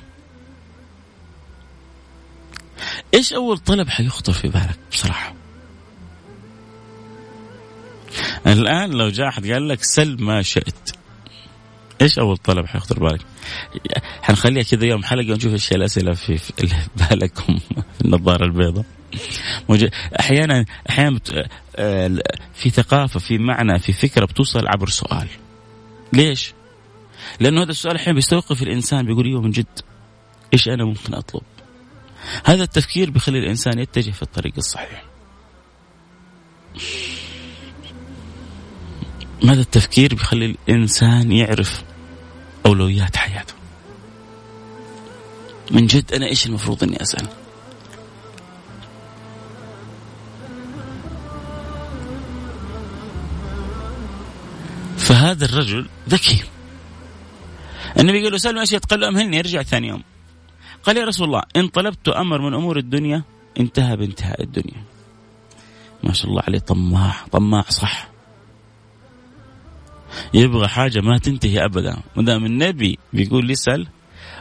إيش 3.14 3.34
أول 3.34 3.58
طلب 3.58 3.90
حيخطر 3.90 4.34
في 4.34 4.48
بالك 4.48 4.80
بصراحة؟ 4.92 5.34
الآن 8.48 8.92
لو 8.92 9.10
جاء 9.10 9.28
أحد 9.28 9.48
قال 9.48 9.68
لك 9.68 9.84
سل 9.84 10.24
ما 10.24 10.42
شئت. 10.42 11.01
إيش 12.02 12.20
أول 12.20 12.38
طلب 12.38 12.66
حيخطر 12.66 13.00
بالك؟ 13.00 13.22
حنخليها 14.22 14.64
كذا 14.64 14.86
يوم 14.86 15.04
حلقة 15.04 15.32
ونشوف 15.32 15.54
إيش 15.54 15.72
الأسئلة 15.72 16.14
في, 16.14 16.40
بالكم 16.96 17.58
في 17.58 17.84
النظارة 18.06 18.46
البيضاء. 18.46 18.86
أحيانا 20.20 20.66
أحيانا 20.90 21.20
في 22.54 22.70
ثقافة 22.70 23.20
في 23.20 23.38
معنى 23.38 23.80
في 23.80 23.94
فكرة 23.94 24.26
بتوصل 24.26 24.68
عبر 24.68 24.90
سؤال. 24.90 25.28
ليش؟ 26.14 26.54
لأنه 27.40 27.64
هذا 27.64 27.72
السؤال 27.72 27.96
أحيانا 27.96 28.16
بيستوقف 28.16 28.64
الإنسان 28.64 29.06
بيقول 29.06 29.26
أيوه 29.26 29.42
من 29.42 29.52
جد 29.52 29.80
إيش 30.54 30.68
أنا 30.68 30.86
ممكن 30.86 31.14
أطلب؟ 31.14 31.44
هذا 32.46 32.64
التفكير 32.64 33.10
بيخلي 33.10 33.40
الإنسان 33.40 33.80
يتجه 33.80 34.12
في 34.12 34.22
الطريق 34.22 34.54
الصحيح. 34.58 35.04
هذا 39.44 39.62
التفكير 39.62 40.16
بيخلي 40.16 40.56
الإنسان 40.70 41.32
يعرف 41.32 41.84
أولويات 42.66 43.18
حياته. 43.18 43.54
من 45.72 45.88
جد 45.88 46.14
أنا 46.14 46.26
إيش 46.26 46.46
المفروض 46.46 46.84
إني 46.84 47.02
أسأل؟ 47.02 47.28
فهذا 54.98 55.46
الرجل 55.46 55.88
ذكي 56.10 56.44
النبي 58.00 58.24
قال 58.24 58.32
له 58.32 58.38
سلم 58.38 58.58
اشياء 58.58 58.82
قال 58.82 59.00
له 59.00 59.08
أمهلني 59.08 59.40
ارجع 59.40 59.62
ثاني 59.62 59.88
يوم 59.88 60.04
قال 60.84 60.98
يا 60.98 61.06
رسول 61.06 61.28
الله 61.28 61.42
إن 61.56 61.68
طلبت 61.68 62.10
أمر 62.10 62.42
من 62.42 62.54
أمور 62.54 62.78
الدنيا 62.78 63.24
انتهى 63.60 63.96
بانتهاء 63.96 64.44
الدنيا 64.44 64.84
ما 66.04 66.14
شاء 66.14 66.30
الله 66.30 66.42
عليه 66.48 66.60
طماع 66.60 67.16
طماع 67.32 67.62
صح 67.62 68.11
يبغى 70.34 70.68
حاجة 70.68 71.02
ما 71.02 71.18
تنتهي 71.18 71.66
أبدا. 71.66 71.98
ما 72.16 72.24
دام 72.24 72.46
النبي 72.46 73.00
بيقول 73.14 73.46
لي 73.46 73.54
اسأل 73.54 73.88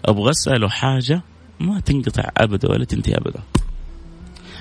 أبغى 0.04 0.30
أسأله 0.30 0.68
حاجة 0.68 1.22
ما 1.60 1.80
تنقطع 1.80 2.30
أبدا 2.36 2.70
ولا 2.70 2.84
تنتهي 2.84 3.14
أبدا. 3.14 3.42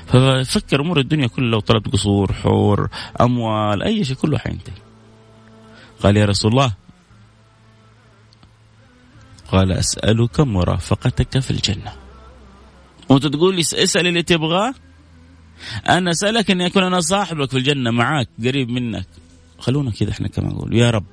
ففكر 0.07 0.81
أمور 0.81 0.99
الدنيا 0.99 1.27
كلها 1.27 1.49
لو 1.49 1.59
طلبت 1.59 1.93
قصور 1.93 2.33
حور 2.33 2.89
أموال 3.21 3.83
أي 3.83 4.03
شيء 4.03 4.15
كله 4.15 4.37
حينتهي. 4.37 4.75
قال 6.03 6.17
يا 6.17 6.25
رسول 6.25 6.51
الله 6.51 6.73
قال 9.51 9.71
أسألك 9.71 10.39
مرافقتك 10.39 11.39
في 11.39 11.51
الجنة. 11.51 11.93
وأنت 13.09 13.27
تقول 13.27 13.55
لي 13.55 13.61
اسأل 13.61 14.07
اللي 14.07 14.23
تبغاه؟ 14.23 14.73
أنا 15.89 16.11
أسألك 16.11 16.51
أن 16.51 16.61
يكون 16.61 16.83
أنا 16.83 16.99
صاحبك 16.99 17.49
في 17.49 17.57
الجنة 17.57 17.91
معاك 17.91 18.29
قريب 18.45 18.69
منك. 18.69 19.07
خلونا 19.59 19.91
كذا 19.91 20.11
إحنا 20.11 20.27
كمان 20.27 20.51
نقول 20.51 20.75
يا 20.75 20.89
رب 20.89 21.05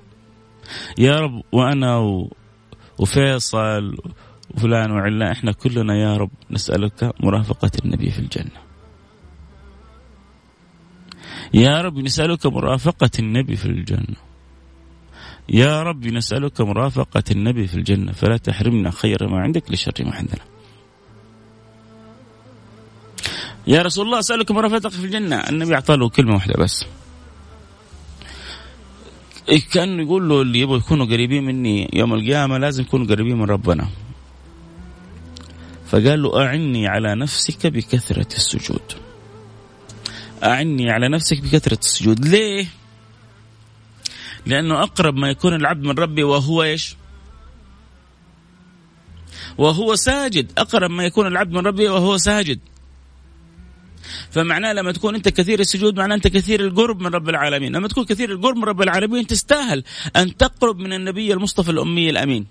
يا 0.98 1.20
رب 1.20 1.42
وأنا 1.52 1.96
و... 1.98 2.32
وفيصل 2.98 3.96
وفلان 4.54 4.90
وعلان 4.90 5.30
إحنا 5.30 5.52
كلنا 5.52 5.96
يا 5.96 6.16
رب 6.16 6.30
نسألك 6.50 7.14
مرافقة 7.20 7.70
النبي 7.84 8.10
في 8.10 8.18
الجنة. 8.18 8.60
يا 11.54 11.80
رب 11.80 11.98
نسألك 11.98 12.46
مرافقة 12.46 13.10
النبي 13.18 13.56
في 13.56 13.66
الجنة. 13.66 14.16
يا 15.48 15.82
رب 15.82 16.06
نسألك 16.06 16.60
مرافقة 16.60 17.24
النبي 17.30 17.66
في 17.66 17.74
الجنة. 17.74 18.12
فلا 18.12 18.36
تحرمنا 18.36 18.90
خير 18.90 19.28
ما 19.28 19.40
عندك 19.40 19.70
لشر 19.70 19.92
ما 20.00 20.14
عندنا. 20.14 20.44
يا 23.66 23.82
رسول 23.82 24.06
الله 24.06 24.18
أسألك 24.18 24.50
مرافقتك 24.50 24.90
في 24.90 25.04
الجنة. 25.04 25.36
النبي 25.36 25.74
أعطى 25.74 25.96
له 25.96 26.08
كلمة 26.08 26.34
واحدة 26.34 26.54
بس. 26.58 26.84
كان 29.72 30.00
يقول 30.00 30.28
له 30.28 30.42
اللي 30.42 30.60
يبغوا 30.60 30.78
يكونوا 30.78 31.06
قريبين 31.06 31.44
مني 31.44 31.90
يوم 31.92 32.14
القيامة 32.14 32.58
لازم 32.58 32.82
يكونوا 32.82 33.06
قريبين 33.06 33.36
من 33.36 33.44
ربنا. 33.44 33.88
فقال 35.86 36.22
له 36.22 36.42
أعني 36.42 36.88
على 36.88 37.14
نفسك 37.14 37.66
بكثرة 37.66 38.26
السجود. 38.34 38.92
أعني 40.44 40.90
على 40.90 41.08
نفسك 41.08 41.40
بكثرة 41.40 41.78
السجود. 41.78 42.28
ليه؟ 42.28 42.66
لأنه 44.46 44.82
أقرب 44.82 45.16
ما 45.16 45.30
يكون 45.30 45.54
العبد 45.54 45.84
من 45.84 45.98
ربي 45.98 46.22
وهو 46.22 46.62
إيش؟ 46.62 46.96
وهو 49.58 49.94
ساجد. 49.94 50.52
أقرب 50.58 50.90
ما 50.90 51.04
يكون 51.04 51.26
العبد 51.26 51.52
من 51.52 51.66
ربي 51.66 51.88
وهو 51.88 52.16
ساجد. 52.16 52.58
فمعناه 54.30 54.72
لما 54.72 54.92
تكون 54.92 55.14
أنت 55.14 55.28
كثير 55.28 55.60
السجود 55.60 55.98
معناه 55.98 56.16
أنت 56.16 56.28
كثير 56.28 56.60
القرب 56.60 57.00
من 57.00 57.06
رب 57.06 57.28
العالمين، 57.28 57.76
لما 57.76 57.88
تكون 57.88 58.04
كثير 58.04 58.32
القرب 58.32 58.56
من 58.56 58.64
رب 58.64 58.82
العالمين 58.82 59.26
تستاهل 59.26 59.84
أن 60.16 60.36
تقرب 60.36 60.78
من 60.78 60.92
النبي 60.92 61.32
المصطفى 61.32 61.70
الأمي 61.70 62.10
الأمين. 62.10 62.46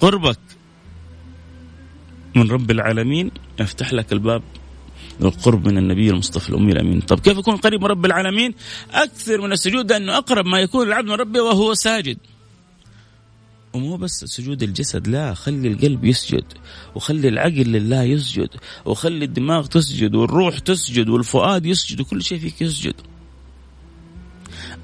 قربك 0.00 0.38
من 2.34 2.50
رب 2.50 2.70
العالمين 2.70 3.30
يفتح 3.60 3.92
لك 3.92 4.12
الباب 4.12 4.42
للقرب 5.20 5.68
من 5.68 5.78
النبي 5.78 6.10
المصطفى 6.10 6.50
الأمي 6.50 6.72
الأمين، 6.72 7.00
طب 7.00 7.20
كيف 7.20 7.38
اكون 7.38 7.56
قريب 7.56 7.80
من 7.80 7.86
رب 7.86 8.04
العالمين؟ 8.04 8.54
أكثر 8.90 9.40
من 9.40 9.52
السجود 9.52 9.92
لأنه 9.92 10.18
أقرب 10.18 10.46
ما 10.46 10.58
يكون 10.60 10.86
العبد 10.86 11.08
من 11.08 11.14
ربه 11.14 11.42
وهو 11.42 11.74
ساجد. 11.74 12.18
ومو 13.74 13.96
بس 13.96 14.24
سجود 14.24 14.62
الجسد 14.62 15.08
لا 15.08 15.34
خلي 15.34 15.68
القلب 15.68 16.04
يسجد 16.04 16.44
وخلي 16.94 17.28
العقل 17.28 17.64
لله 17.64 18.02
يسجد 18.02 18.48
وخلي 18.84 19.24
الدماغ 19.24 19.66
تسجد 19.66 20.14
والروح 20.14 20.58
تسجد 20.58 21.08
والفؤاد 21.08 21.66
يسجد 21.66 22.00
وكل 22.00 22.22
شيء 22.22 22.38
فيك 22.38 22.62
يسجد. 22.62 22.94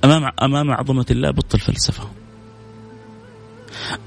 أمام 0.05 0.33
أمام 0.42 0.70
عظمة 0.70 1.07
الله 1.11 1.31
بطل 1.31 1.59
فلسفة. 1.59 2.11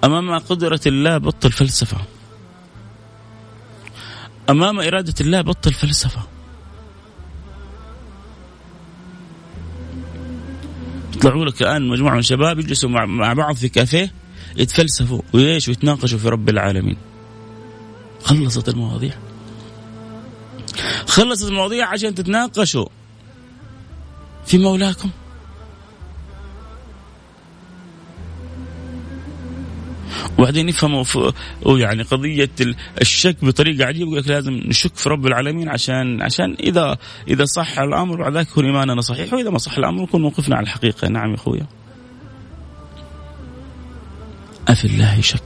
أمام 0.03 0.37
قدرة 0.37 0.81
الله 0.87 1.17
بطل 1.17 1.51
فلسفة. 1.51 1.97
أمام 4.49 4.79
إرادة 4.79 5.15
الله 5.21 5.41
بطل 5.41 5.73
فلسفة. 5.73 6.21
يطلعوا 11.15 11.45
لك 11.45 11.61
الآن 11.61 11.87
مجموعة 11.87 12.13
من 12.13 12.19
الشباب 12.19 12.59
يجلسوا 12.59 12.89
مع 12.89 13.33
بعض 13.33 13.55
في 13.55 13.69
كافيه. 13.69 14.22
يتفلسفوا. 14.57 15.21
ويش 15.33 15.67
ويتناقشوا 15.67 16.19
في 16.19 16.29
رب 16.29 16.49
العالمين. 16.49 16.97
خلصت 18.23 18.69
المواضيع. 18.69 19.13
خلصت 21.07 21.47
المواضيع 21.47 21.87
عشان 21.87 22.15
تتناقشوا 22.15 22.87
في 24.45 24.57
مولاكم. 24.57 25.09
وبعدين 30.37 30.69
يفهموا 30.69 31.03
يعني 31.65 32.03
قضية 32.03 32.49
الشك 33.01 33.45
بطريقة 33.45 33.85
عجيبة 33.85 34.09
يقول 34.09 34.19
لك 34.19 34.27
لازم 34.27 34.53
نشك 34.53 34.95
في 34.95 35.09
رب 35.09 35.27
العالمين 35.27 35.69
عشان 35.69 36.21
عشان 36.21 36.55
إذا 36.59 36.97
إذا 37.27 37.45
صح 37.45 37.79
الأمر 37.79 38.15
بعد 38.15 38.37
ذلك 38.37 38.47
يكون 38.47 38.65
إيماننا 38.65 39.01
صحيح 39.01 39.33
وإذا 39.33 39.49
ما 39.49 39.57
صح 39.57 39.77
الأمر 39.77 40.03
يكون 40.03 40.21
موقفنا 40.21 40.55
على 40.55 40.63
الحقيقة. 40.63 41.07
نعم 41.07 41.29
يا 41.29 41.35
أخويا. 41.35 41.67
أفي 44.67 44.85
الله 44.85 45.21
شك 45.21 45.43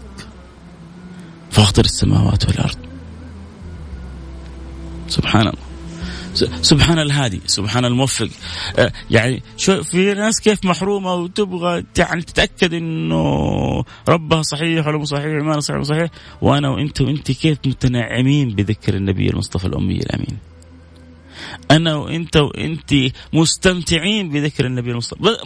فاخطر 1.52 1.86
السماوات 1.86 2.46
والأرض. 2.46 2.78
سبحان 5.08 5.42
الله. 5.42 5.68
سبحان 6.62 7.00
الهادي 7.00 7.42
سبحان 7.46 7.86
الموفق. 7.86 8.30
آه، 8.78 8.92
يعني 9.12 9.44
شو 9.58 9.84
في 9.84 10.14
ناس 10.14 10.42
كيف 10.42 10.66
محرومة 10.66 11.14
وتبغى 11.14 11.84
يعني 11.98 12.22
تتأكد 12.22 12.74
إنه 12.74 13.84
ربها 14.10 14.42
صحيح 14.42 14.88
ولا 14.88 15.04
صحيح 15.06 15.26
ايمانها 15.26 15.60
صحيح 15.60 15.82
صحيح. 15.82 16.10
وأنا 16.42 16.70
وأنت 16.70 17.02
وأنت 17.02 17.32
كيف 17.32 17.58
متنعمين 17.66 18.50
بذكر 18.50 18.96
النبي 18.96 19.30
المصطفى 19.30 19.66
الأمي 19.66 19.98
الأمين. 19.98 20.38
أنا 21.72 21.96
وإنت 21.96 22.38
وانت 22.38 22.94
مستمتعين 23.34 24.30
بذكر 24.30 24.66
النبي 24.66 24.92
المصطفى. 24.92 25.38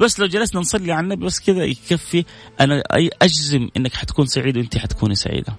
بس 0.00 0.20
لو 0.20 0.26
جلسنا 0.26 0.60
نصلي 0.60 0.92
على 0.92 1.04
النبي 1.04 1.26
بس 1.26 1.40
كذا 1.40 1.64
يكفي. 1.64 2.24
أنا 2.60 2.82
أجزم 3.22 3.68
إنك 3.76 3.94
حتكون 3.94 4.26
سعيد 4.26 4.56
وانت 4.56 4.78
حتكوني 4.78 5.14
سعيدة. 5.14 5.56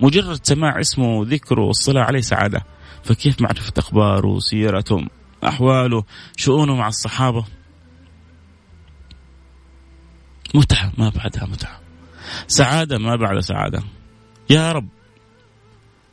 مجرد 0.00 0.46
سماع 0.46 0.80
اسمه 0.80 1.18
وذكره 1.18 1.62
والصلاة 1.62 2.02
عليه 2.02 2.20
سعادة. 2.20 2.64
فكيف 3.04 3.40
معرفة 3.40 3.72
أخباره 3.78 4.38
سيرته 4.38 5.06
أحواله؟ 5.44 6.04
شؤونه 6.36 6.74
مع 6.76 6.88
الصحابة؟ 6.88 7.44
متعة 10.54 10.92
ما 10.98 11.08
بعدها 11.08 11.46
متعة. 11.46 11.80
سعادة 12.46 12.98
ما 12.98 13.16
بعد 13.16 13.38
سعادة. 13.38 13.82
يا 14.50 14.72
رب 14.72 14.88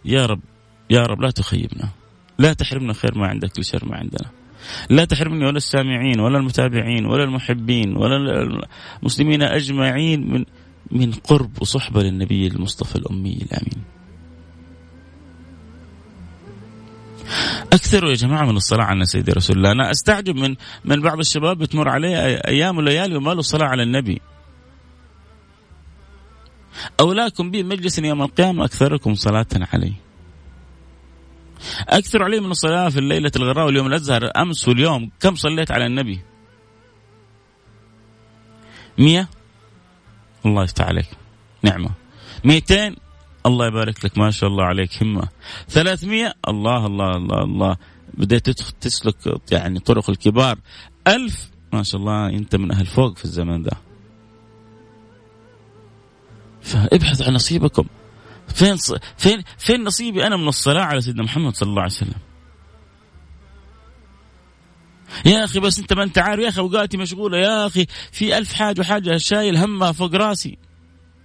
يا 0.05 0.25
رب 0.25 0.41
يا 0.89 1.01
رب 1.01 1.21
لا 1.21 1.31
تخيبنا. 1.31 1.89
لا 2.39 2.53
تحرمنا 2.53 2.93
خير 2.93 3.17
ما 3.17 3.27
عندك 3.27 3.59
لشر 3.59 3.85
ما 3.85 3.95
عندنا 3.95 4.29
لا 4.89 5.05
تحرمني 5.05 5.45
ولا 5.45 5.57
السامعين 5.57 6.19
ولا 6.19 6.37
المتابعين 6.37 7.05
ولا 7.05 7.23
المحبين 7.23 7.97
ولا 7.97 8.15
المسلمين 9.01 9.41
أجمعين 9.41 10.33
من 10.33 10.45
من 10.91 11.11
قرب 11.11 11.61
وصحبة 11.61 12.03
للنبي 12.03 12.47
المصطفى 12.47 12.95
الأمي 12.95 13.33
الأمين. 13.41 13.83
اكثروا 17.73 18.09
يا 18.09 18.15
جماعة 18.15 18.45
من 18.45 18.57
الصلاة 18.57 18.83
على 18.83 19.05
سيدي 19.05 19.31
رسول 19.31 19.57
الله، 19.57 19.71
أنا 19.71 19.91
أستعجب 19.91 20.35
من 20.35 20.55
من 20.85 21.01
بعض 21.01 21.19
الشباب 21.19 21.57
بتمر 21.57 21.89
عليه 21.89 22.17
أيام 22.47 22.77
وليالي 22.77 23.15
وما 23.15 23.31
له 23.31 23.41
صلاة 23.41 23.67
على 23.67 23.83
النبي. 23.83 24.21
أولاكم 26.99 27.51
بي 27.51 27.63
مجلس 27.63 27.99
يوم 27.99 28.21
القيامة 28.21 28.65
أكثركم 28.65 29.15
صلاة 29.15 29.47
عليه. 29.73 30.06
أكثر 31.89 32.23
عليه 32.23 32.39
من 32.39 32.51
الصلاة 32.51 32.89
في 32.89 32.99
الليلة 32.99 33.31
الغراء 33.35 33.65
واليوم 33.65 33.87
الأزهر 33.87 34.31
أمس 34.37 34.67
واليوم 34.67 35.11
كم 35.19 35.35
صليت 35.35 35.71
على 35.71 35.85
النبي؟ 35.85 36.21
مية؟ 38.97 39.29
الله 40.45 40.63
يفتح 40.63 40.85
عليك. 40.85 41.09
نعمة. 41.63 41.89
ميتين؟ 42.43 42.95
الله 43.45 43.67
يبارك 43.67 44.05
لك 44.05 44.17
ما 44.17 44.31
شاء 44.31 44.49
الله 44.49 44.63
عليك 44.63 45.03
همة. 45.03 45.27
ثلاثمية؟ 45.69 46.33
الله 46.47 46.85
الله 46.85 47.17
الله 47.17 47.43
الله. 47.43 47.77
بديت 48.13 48.49
تسلك 48.81 49.15
يعني 49.51 49.79
طرق 49.79 50.09
الكبار. 50.09 50.57
ألف؟ 51.07 51.49
ما 51.73 51.83
شاء 51.83 52.01
الله 52.01 52.29
أنت 52.29 52.55
من 52.55 52.71
أهل 52.71 52.85
فوق 52.85 53.17
في 53.17 53.25
الزمن 53.25 53.63
ده. 53.63 53.71
فابحث 56.61 57.21
عن 57.21 57.33
نصيبكم. 57.33 57.85
فين 58.47 58.77
فين 59.17 59.43
فين 59.57 59.83
نصيبي 59.83 60.27
أنا 60.27 60.37
من 60.37 60.47
الصلاة 60.47 60.83
على 60.83 61.01
سيدنا 61.01 61.23
محمد 61.23 61.55
صلى 61.55 61.69
الله 61.69 61.81
عليه 61.81 61.91
وسلم؟ 61.91 62.19
يا 65.25 65.43
أخي 65.43 65.59
بس 65.59 65.79
أنت 65.79 65.93
ما 65.93 66.03
أنت 66.03 66.17
عارف 66.17 66.43
يا 66.43 66.49
أخي 66.49 66.61
أوقاتي 66.61 66.97
مشغولة 66.97 67.37
يا 67.37 67.67
أخي 67.67 67.85
في 68.11 68.37
ألف 68.37 68.53
حاجة 68.53 68.81
وحاجة 68.81 69.17
شايل 69.17 69.57
همها 69.57 69.91
فوق 69.91 70.15
راسي. 70.15 70.57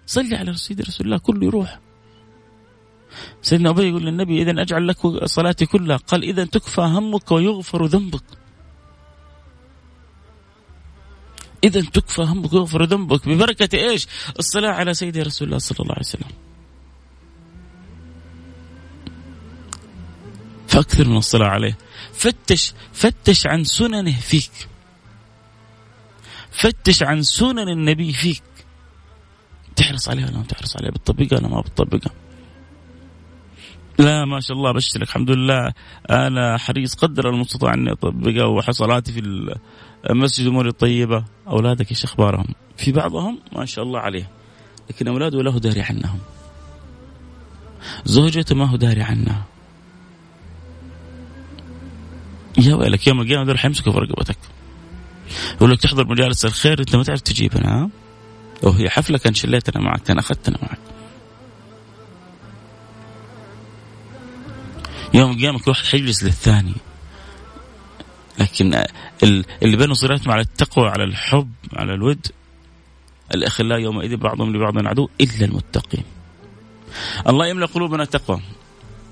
صلي 0.07 0.37
على 0.37 0.55
سيدي 0.55 0.83
رسول 0.83 1.07
الله 1.07 1.19
كله 1.19 1.47
يروح. 1.47 1.81
سيدنا 3.43 3.71
أبي 3.71 3.89
يقول 3.89 4.03
للنبي 4.03 4.43
اذا 4.43 4.63
أجعل 4.63 4.89
لك 4.89 5.25
صلاتي 5.25 5.67
كلها. 5.67 5.97
قال 5.97 6.23
اذا 6.23 6.45
تكفى 6.45 6.81
همك 6.81 7.33
ويغفر 7.33 7.87
ذنبك. 7.87 8.25
اذا 11.65 11.81
تكفى 11.81 12.23
همك 12.23 12.53
ويغفر 12.53 12.85
ذنبك. 12.85 13.29
ببركة 13.29 13.79
إيش؟ 13.79 14.07
الصلاة 14.39 14.71
على 14.71 14.95
سيدي 14.95 15.23
رسول 15.23 15.49
الله 15.49 15.59
صلى 15.59 15.77
الله 15.81 15.93
عليه 15.93 16.07
وسلم. 16.07 16.52
فاكثر 20.73 21.09
من 21.09 21.17
الصلاه 21.17 21.47
عليه. 21.47 21.79
فتش 22.13 22.75
فتش 22.93 23.47
عن 23.47 23.65
سننه 23.65 24.21
فيك. 24.21 24.69
فتش 26.51 27.03
عن 27.03 27.23
سنن 27.23 27.69
النبي 27.69 28.13
فيك. 28.13 28.43
تحرص 29.77 30.09
عليها 30.09 30.27
ولا 30.29 30.39
ما 30.39 30.45
تحرص 30.45 30.77
عليها؟ 30.77 30.91
بتطبقها 30.91 31.39
ولا 31.39 31.49
ما 31.49 31.61
بتطبقها؟ 31.61 32.13
لا 33.99 34.25
ما 34.25 34.41
شاء 34.41 34.57
الله 34.57 34.73
بشرك 34.73 35.03
الحمد 35.03 35.31
لله. 35.31 35.73
أنا 36.11 36.59
حريص 36.59 36.95
قدر 36.95 37.29
المستطاع 37.29 37.75
أني 37.75 37.93
اطبقه 37.93 38.47
وحصلاتي 38.47 39.13
في 39.13 39.21
المسجد 40.11 40.47
أموري 40.47 40.69
الطيبة. 40.69 41.25
أولادك 41.49 41.91
إيش 41.91 42.05
اخبارهم؟ 42.05 42.55
في 42.77 42.93
بعضهم 42.93 43.39
ما 43.53 43.65
شاء 43.65 43.85
الله 43.85 44.01
عليه. 44.01 44.31
لكن 44.91 45.09
أولاده 45.09 45.43
له 45.43 45.59
داري 45.59 45.81
عنهم. 45.81 46.19
زوجته 48.05 48.55
ما 48.55 48.65
هو 48.65 48.77
داري 48.77 49.03
عنها. 49.03 49.52
يا 52.63 52.75
ويلك 52.75 53.07
يوم 53.07 53.21
القيامة 53.21 53.45
دول 53.45 53.59
حيمسكوا 53.59 53.93
في 53.93 53.99
رقبتك 53.99 54.39
يقول 55.55 55.71
لك 55.71 55.81
تحضر 55.81 56.07
مجالس 56.07 56.45
الخير 56.45 56.81
أنت 56.81 56.97
ما 56.97 57.03
تعرف 57.03 57.21
تجيبنا 57.21 57.91
وهي 58.63 58.91
حفلة 58.91 59.19
كان 59.19 59.35
شليتنا 59.35 59.83
معك 59.83 60.03
كان 60.03 60.19
أخذتنا 60.19 60.59
معك. 60.63 60.79
يوم 65.15 65.31
القيامة 65.31 65.59
كل 65.59 65.71
واحد 65.71 65.85
حيجلس 65.85 66.25
للثاني. 66.25 66.75
لكن 68.39 68.85
اللي 69.63 69.77
بينهم 69.77 69.95
صلاتهم 69.95 70.31
على 70.31 70.41
التقوى 70.41 70.89
على 70.89 71.05
الحب 71.05 71.53
على 71.73 71.95
الود 71.95 72.27
الأخلاء 73.35 73.79
يومئذ 73.79 74.17
بعضهم 74.17 74.57
لبعض 74.57 74.87
عدو 74.87 75.09
إلا 75.21 75.45
المتقين. 75.45 76.05
الله 77.29 77.47
يملأ 77.47 77.67
قلوبنا 77.67 78.05
تقوى. 78.05 78.41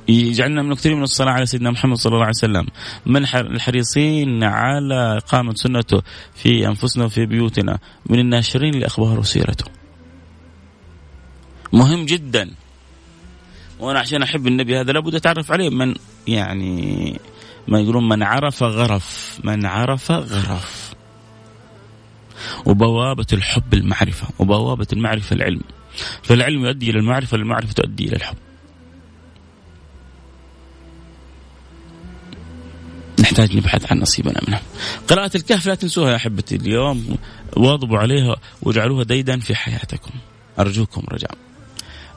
يجعلنا 0.09 0.63
من 0.63 0.75
كثير 0.75 0.97
من 0.97 1.03
الصلاة 1.03 1.33
على 1.33 1.47
سيدنا 1.47 1.71
محمد 1.71 1.97
صلى 1.97 2.13
الله 2.13 2.25
عليه 2.25 2.37
وسلم. 2.37 2.67
من 3.07 3.23
الحريصين 3.35 4.45
على 4.45 5.17
إقامة 5.17 5.55
سنته 5.55 6.03
في 6.35 6.69
أنفسنا 6.69 7.05
وفي 7.05 7.27
بيوتنا. 7.27 7.79
من 8.07 8.19
الناشرين 8.19 8.75
لأخباره 8.75 9.19
وسيرته 9.19 9.65
مهم 11.73 12.05
جدا. 12.05 12.51
وأنا 13.81 13.99
عشان 13.99 14.23
أحب 14.23 14.47
النبي 14.47 14.81
هذا 14.81 14.93
لابد 14.93 15.15
أتعرف 15.15 15.53
عليه. 15.53 15.71
من 15.71 15.95
يعني 16.27 17.21
ما 17.69 17.81
يقولون 17.81 18.09
من 18.09 18.23
عرف 18.23 18.63
غرف. 18.63 19.41
من 19.45 19.67
عرف 19.67 20.11
غرف. 20.11 20.95
وبوابة 22.67 23.27
الحب 23.33 23.75
المعرفة. 23.75 24.29
وبوابة 24.39 24.87
المعرفة 24.93 25.37
العلم. 25.37 25.61
فالعلم 26.23 26.65
يؤدي 26.65 26.91
إلى 26.91 26.99
المعرفة. 26.99 27.37
المعرفة 27.37 27.73
تؤدي 27.73 28.09
إلى 28.09 28.17
الحب. 28.17 28.37
نحتاج 33.31 33.57
نبحث 33.57 33.93
عن 33.93 33.99
نصيبنا 33.99 34.41
منها 34.49 34.61
قراءة 35.09 35.31
الكهف 35.37 35.67
لا 35.67 35.75
تنسوها 35.75 36.11
يا 36.11 36.17
أحبتي 36.17 36.57
اليوم 36.57 37.17
واظبوا 37.57 37.99
عليها 37.99 38.37
واجعلوها 38.63 39.05
ديدا 39.05 39.39
في 39.41 39.55
حياتكم. 39.55 40.11
أرجوكم 40.59 41.03
رجاء. 41.13 41.35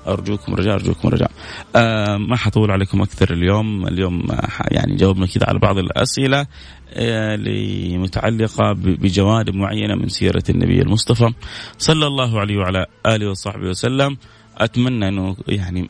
أرجوكم 0.07 0.55
رجاء 0.55 0.75
أرجوكم 0.75 1.07
رجاء. 1.09 1.31
آه 1.75 2.17
ما 2.17 2.35
حطول 2.35 2.71
عليكم 2.71 3.01
أكثر 3.01 3.33
اليوم. 3.33 3.87
اليوم 3.87 4.27
يعني 4.71 4.95
جاوبنا 4.95 5.27
كذا 5.27 5.45
على 5.47 5.59
بعض 5.59 5.77
الأسئلة 5.77 6.47
آه 6.93 7.35
المتعلقه 7.39 8.73
بجوانب 8.73 9.55
معينة 9.55 9.95
من 9.95 10.09
سيرة 10.09 10.43
النبي 10.49 10.81
المصطفى 10.81 11.33
صلى 11.77 12.07
الله 12.07 12.39
عليه 12.39 12.57
وعلى 12.57 12.85
آله 13.05 13.29
وصحبه 13.29 13.69
وسلم. 13.69 14.17
أتمنى 14.57 15.07
أنه 15.07 15.35
يعني 15.47 15.89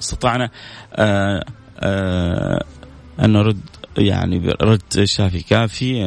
استطعنا 0.00 0.50
آه 0.94 1.44
آه 1.78 2.64
أن 3.20 3.32
نرد 3.32 3.60
يعني 3.98 4.48
رد 4.62 5.04
شافي 5.04 5.42
كافي 5.42 6.04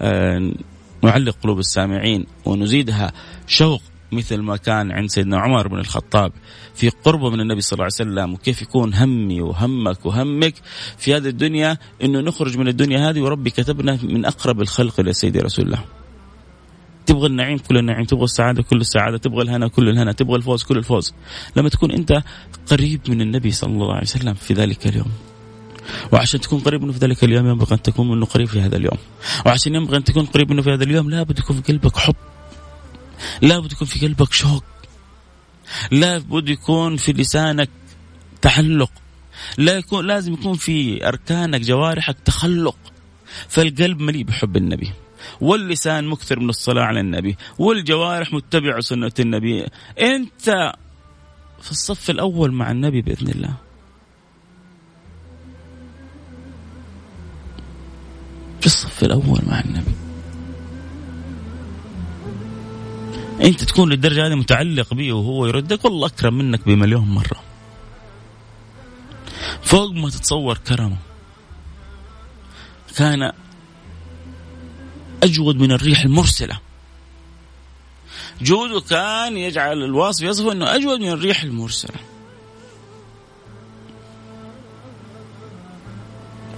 آه، 0.00 0.52
نعلق 1.02 1.36
قلوب 1.42 1.58
السامعين 1.58 2.26
ونزيدها 2.44 3.12
شوق 3.46 3.82
مثل 4.12 4.40
ما 4.40 4.56
كان 4.56 4.92
عند 4.92 5.10
سيدنا 5.10 5.38
عمر 5.38 5.68
بن 5.68 5.78
الخطاب. 5.78 6.32
في 6.74 6.88
قربه 6.88 7.30
من 7.30 7.40
النبي 7.40 7.60
صلى 7.60 7.72
الله 7.76 7.84
عليه 7.84 8.10
وسلم 8.10 8.34
وكيف 8.34 8.62
يكون 8.62 8.94
همي 8.94 9.40
وهمك 9.40 10.06
وهمك 10.06 10.54
في 10.98 11.16
هذه 11.16 11.28
الدنيا؟ 11.28 11.78
إنه 12.02 12.20
نخرج 12.20 12.58
من 12.58 12.68
الدنيا 12.68 13.10
هذه 13.10 13.20
وربي 13.20 13.50
كتبنا 13.50 13.98
من 14.02 14.24
أقرب 14.24 14.60
الخلق 14.60 15.00
إلى 15.00 15.12
سيدي 15.12 15.38
رسول 15.38 15.64
الله. 15.64 15.84
تبغى 17.06 17.26
النعيم 17.26 17.58
كل 17.58 17.78
النعيم 17.78 18.04
تبغى 18.04 18.24
السعادة 18.24 18.62
كل 18.62 18.80
السعادة 18.80 19.18
تبغى 19.18 19.42
الهنا 19.42 19.68
كل 19.68 19.88
الهنا 19.88 20.12
تبغى 20.12 20.36
الفوز 20.36 20.62
كل 20.62 20.78
الفوز. 20.78 21.14
لما 21.56 21.68
تكون 21.68 21.90
أنت 21.90 22.22
قريب 22.66 23.00
من 23.08 23.20
النبي 23.20 23.50
صلى 23.50 23.72
الله 23.72 23.92
عليه 23.92 24.02
وسلم 24.02 24.34
في 24.34 24.54
ذلك 24.54 24.86
اليوم. 24.86 25.12
وعشان 26.12 26.40
تكون 26.40 26.60
قريب 26.60 26.82
منه 26.82 26.92
في 26.92 26.98
ذلك 26.98 27.24
اليوم 27.24 27.46
ينبغي 27.46 27.74
أن 27.74 27.82
تكون 27.82 28.10
منه 28.10 28.26
قريب 28.26 28.48
في 28.48 28.60
هذا 28.60 28.76
اليوم. 28.76 28.98
وعشان 29.46 29.74
ينبغي 29.74 29.96
أن 29.96 30.04
تكون 30.04 30.26
قريب 30.26 30.50
منه 30.50 30.62
في 30.62 30.72
هذا 30.72 30.84
اليوم 30.84 31.10
لابد 31.10 31.38
يكون 31.38 31.62
في 31.62 31.72
قلبك 31.72 31.96
حب. 31.96 32.14
لابد 33.42 33.72
يكون 33.72 33.88
في 33.88 34.06
قلبك 34.06 34.32
شوق. 34.32 34.64
لابد 35.90 36.48
يكون 36.48 36.96
في 36.96 37.12
لسانك 37.12 37.70
تعلق 38.42 38.90
لا 39.58 39.72
يكون 39.72 40.06
لازم 40.06 40.32
يكون 40.32 40.54
في 40.54 41.08
أركانك 41.08 41.60
جوارحك 41.60 42.16
تخلق. 42.24 42.76
فالقلب 43.48 44.00
مليء 44.00 44.24
بحب 44.24 44.56
النبي. 44.56 44.92
واللسان 45.40 46.06
مكثر 46.06 46.40
من 46.40 46.48
الصلاة 46.48 46.82
على 46.82 47.00
النبي. 47.00 47.36
والجوارح 47.58 48.32
متبعة 48.32 48.80
سنة 48.80 49.12
النبي. 49.20 49.66
أنت 50.00 50.72
في 51.60 51.70
الصف 51.70 52.10
الأول 52.10 52.52
مع 52.52 52.70
النبي 52.70 53.02
بإذن 53.02 53.28
الله. 53.28 53.54
في 58.64 58.70
الصف 58.70 59.04
الأول 59.04 59.40
مع 59.46 59.60
النبي. 59.60 59.94
أنت 63.40 63.64
تكون 63.64 63.90
للدرجة 63.90 64.26
هذه 64.26 64.34
متعلق 64.34 64.94
به 64.94 65.12
وهو 65.12 65.46
يردك 65.46 65.84
والله 65.84 66.06
أكرم 66.06 66.34
منك 66.34 66.66
بمليون 66.66 67.08
مرة. 67.08 67.42
فوق 69.62 69.90
ما 69.90 70.10
تتصور 70.10 70.58
كرمه. 70.58 70.96
كان 72.96 73.32
أجود 75.22 75.56
من 75.56 75.72
الريح 75.72 76.00
المرسلة. 76.00 76.60
جوده 78.42 78.80
كان 78.80 79.36
يجعل 79.36 79.82
الواصف 79.82 80.22
يصفه 80.22 80.52
إنه 80.52 80.74
أجود 80.74 81.00
من 81.00 81.08
الريح 81.08 81.42
المرسلة. 81.42 82.00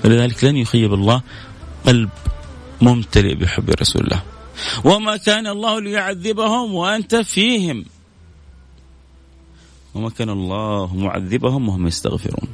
فلذلك 0.03 0.45
لن 0.45 0.57
يخيب 0.57 0.95
الله 0.95 1.23
قلب 1.87 2.11
ممتلئ 2.83 3.35
بحب 3.35 3.71
رسول 3.71 4.03
الله. 4.03 4.23
وما 4.85 5.17
كان 5.17 5.47
الله 5.47 5.81
ليعذبهم 5.81 6.75
وأنت 6.75 7.15
فيهم. 7.15 7.85
وما 9.95 10.11
كان 10.11 10.31
الله 10.31 10.97
معذبهم 10.97 11.69
وهم 11.69 11.87
يستغفرون. 11.87 12.49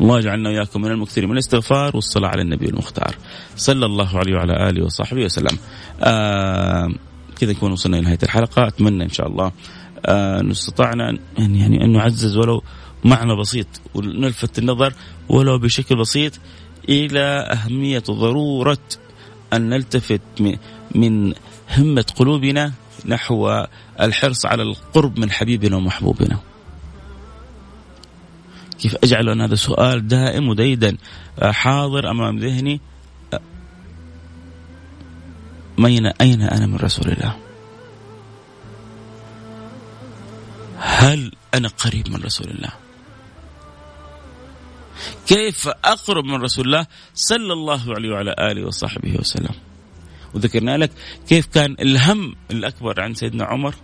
الله 0.00 0.18
يجعلنا 0.18 0.48
وإياكم 0.48 0.82
من 0.82 0.90
المكثرين. 0.90 1.28
من 1.28 1.34
الاستغفار 1.34 1.96
والصلاة 1.96 2.28
على 2.28 2.42
النبي 2.42 2.66
المختار. 2.66 3.14
صلى 3.56 3.86
الله 3.86 4.18
عليه 4.18 4.34
وعلى 4.34 4.68
آله 4.70 4.84
وصحبه 4.84 5.24
وسلم. 5.24 5.58
آه 6.02 6.88
كذا 7.40 7.52
نكون 7.52 7.72
وصلنا 7.72 7.98
إلى 7.98 8.04
نهاية 8.06 8.18
الحلقة. 8.22 8.68
أتمنى 8.68 9.04
إن 9.04 9.10
شاء 9.10 9.26
الله 9.26 9.52
آه 10.06 10.40
أن 10.40 10.50
استطعنا 10.50 11.18
يعني 11.38 11.84
أن 11.84 11.92
نعزز 11.92 12.36
ولو 12.36 12.62
معنى 13.04 13.36
بسيط 13.36 13.66
ونلفت 13.94 14.58
النظر 14.58 14.94
ولو 15.28 15.58
بشكل 15.58 15.96
بسيط. 15.96 16.32
إلى 16.88 17.20
أهمية 17.52 18.02
وضرورة 18.08 18.78
أن 19.52 19.68
نلتفت 19.68 20.20
من 20.94 21.34
همة 21.78 22.04
قلوبنا 22.16 22.72
نحو 23.06 23.66
الحرص 24.00 24.46
على 24.46 24.62
القرب 24.62 25.18
من 25.18 25.30
حبيبنا 25.30 25.76
ومحبوبنا. 25.76 26.38
كيف 28.78 28.96
أجعل 29.04 29.28
أن 29.28 29.40
هذا 29.40 29.54
سؤال 29.54 30.08
دائم 30.08 30.48
وديدا؟ 30.48 30.96
حاضر 31.42 32.10
أمام 32.10 32.38
ذهني؟ 32.38 32.80
أين 35.84 36.06
أين 36.06 36.42
أنا 36.42 36.66
من 36.66 36.76
رسول 36.76 37.08
الله؟ 37.08 37.36
هل 40.78 41.32
أنا 41.54 41.68
قريب 41.68 42.08
من 42.08 42.22
رسول 42.22 42.50
الله؟ 42.50 42.70
كيف 45.26 45.68
أقرب 45.68 46.24
من 46.24 46.42
رسول 46.42 46.66
الله 46.66 46.86
صلى 47.14 47.52
الله 47.52 47.94
عليه 47.94 48.10
وعلى 48.10 48.34
آله 48.38 48.66
وصحبه 48.66 49.16
وسلم؟ 49.18 49.54
وذكرنا 50.34 50.76
لك 50.76 50.90
كيف 51.28 51.46
كان 51.46 51.76
الهم 51.80 52.34
الأكبر 52.50 53.00
عند 53.00 53.16
سيدنا 53.16 53.44
عمر؟ 53.44 53.74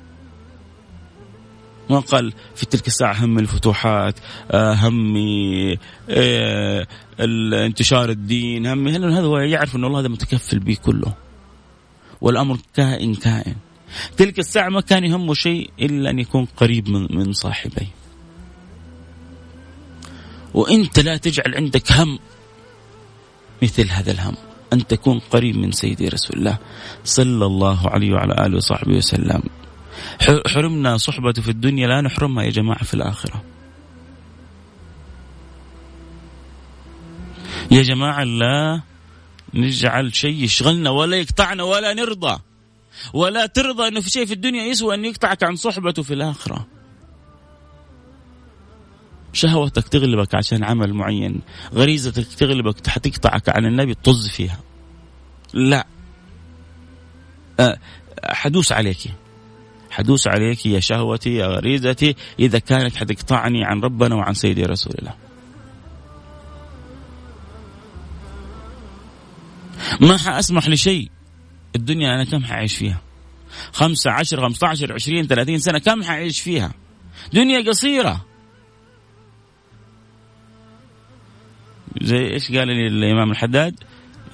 ما 1.90 2.00
قال 2.00 2.32
في 2.54 2.66
تلك 2.66 2.86
الساعة 2.86 3.24
هم 3.24 3.38
الفتوحات 3.38 4.14
آه، 4.50 4.74
همي 4.74 5.78
آه، 6.10 6.86
انتشار 7.20 8.10
الدين 8.10 8.66
همي. 8.66 8.92
هذا 8.92 9.20
هو 9.20 9.38
يعرف 9.38 9.76
أن 9.76 9.84
الله 9.84 10.00
هذا 10.00 10.08
متكفل 10.08 10.58
به 10.58 10.76
كله؟ 10.84 11.14
والأمر 12.20 12.58
كائن 12.74 13.14
كائن. 13.14 13.56
تلك 14.16 14.38
الساعة 14.38 14.68
ما 14.68 14.80
كان 14.80 15.04
يهمه 15.04 15.34
شيء 15.34 15.70
إلا 15.80 16.10
أن 16.10 16.18
يكون 16.18 16.44
قريب 16.56 16.88
من, 16.88 17.16
من 17.16 17.32
صاحبيه. 17.32 17.95
وانت 20.56 20.98
لا 20.98 21.16
تجعل 21.16 21.54
عندك 21.54 21.92
هم 21.92 22.18
مثل 23.62 23.90
هذا 23.90 24.10
الهم. 24.10 24.34
أن 24.72 24.86
تكون 24.86 25.18
قريب 25.18 25.56
من 25.56 25.72
سيدي 25.72 26.08
رسول 26.08 26.36
الله 26.38 26.58
صلى 27.04 27.46
الله 27.46 27.90
عليه 27.90 28.12
وعلى 28.12 28.46
آله 28.46 28.56
وصحبه 28.56 28.96
وسلم. 28.96 29.42
حرمنا 30.46 30.96
صحبته 30.96 31.42
في 31.42 31.48
الدنيا 31.48 31.86
لا 31.86 32.00
نحرمها 32.00 32.44
يا 32.44 32.50
جماعة 32.50 32.84
في 32.84 32.94
الآخرة. 32.94 33.44
يا 37.70 37.82
جماعة 37.82 38.24
لا 38.24 38.80
نجعل 39.54 40.14
شيء 40.14 40.44
يشغلنا 40.44 40.90
ولا 40.90 41.16
يقطعنا 41.16 41.62
ولا 41.62 41.94
نرضى. 41.94 42.38
ولا 43.12 43.46
ترضى 43.46 43.88
إنه 43.88 44.00
في 44.00 44.10
شيء 44.10 44.26
في 44.26 44.32
الدنيا 44.32 44.64
يسوى 44.64 44.94
أن 44.94 45.04
يقطعك 45.04 45.42
عن 45.42 45.56
صحبته 45.56 46.02
في 46.02 46.14
الآخرة. 46.14 46.66
شهوتك 49.36 49.88
تغلبك 49.88 50.34
عشان 50.34 50.64
عمل 50.64 50.94
معين، 50.94 51.40
غريزتك 51.74 52.34
تغلبك 52.34 52.86
حتقطعك 52.86 53.48
عن 53.48 53.66
النبي 53.66 53.94
طز 53.94 54.28
فيها. 54.28 54.58
لا. 55.54 55.86
أه 57.60 57.78
حدوس 58.24 58.72
عليك. 58.72 58.98
حدوس 59.90 60.28
عليك 60.28 60.66
يا 60.66 60.80
شهوتي 60.80 61.34
يا 61.34 61.46
غريزتي 61.46 62.14
إذا 62.38 62.58
كانت 62.58 62.96
حتقطعني 62.96 63.64
عن 63.64 63.80
ربنا 63.80 64.14
وعن 64.14 64.34
سيدي 64.34 64.62
رسول 64.62 64.94
الله. 64.98 65.14
ما 70.00 70.16
حأسمح 70.16 70.68
لشيء 70.68 71.10
الدنيا 71.76 72.14
أنا 72.14 72.24
كم 72.24 72.44
حعيش 72.44 72.76
فيها 72.76 73.00
خمسة 73.72 74.10
عشر 74.10 74.40
خمسة 74.40 74.66
عشر 74.66 74.92
عشرين 74.92 75.26
ثلاثين 75.26 75.58
سنة 75.58 75.78
كم 75.78 76.02
حعيش 76.02 76.40
فيها 76.40 76.72
دنيا 77.32 77.68
قصيرة 77.68 78.24
زي 82.02 82.32
إيش 82.32 82.52
قال 82.52 82.68
لي 82.68 82.86
الإمام 82.86 83.30
الحداد؟ 83.30 83.74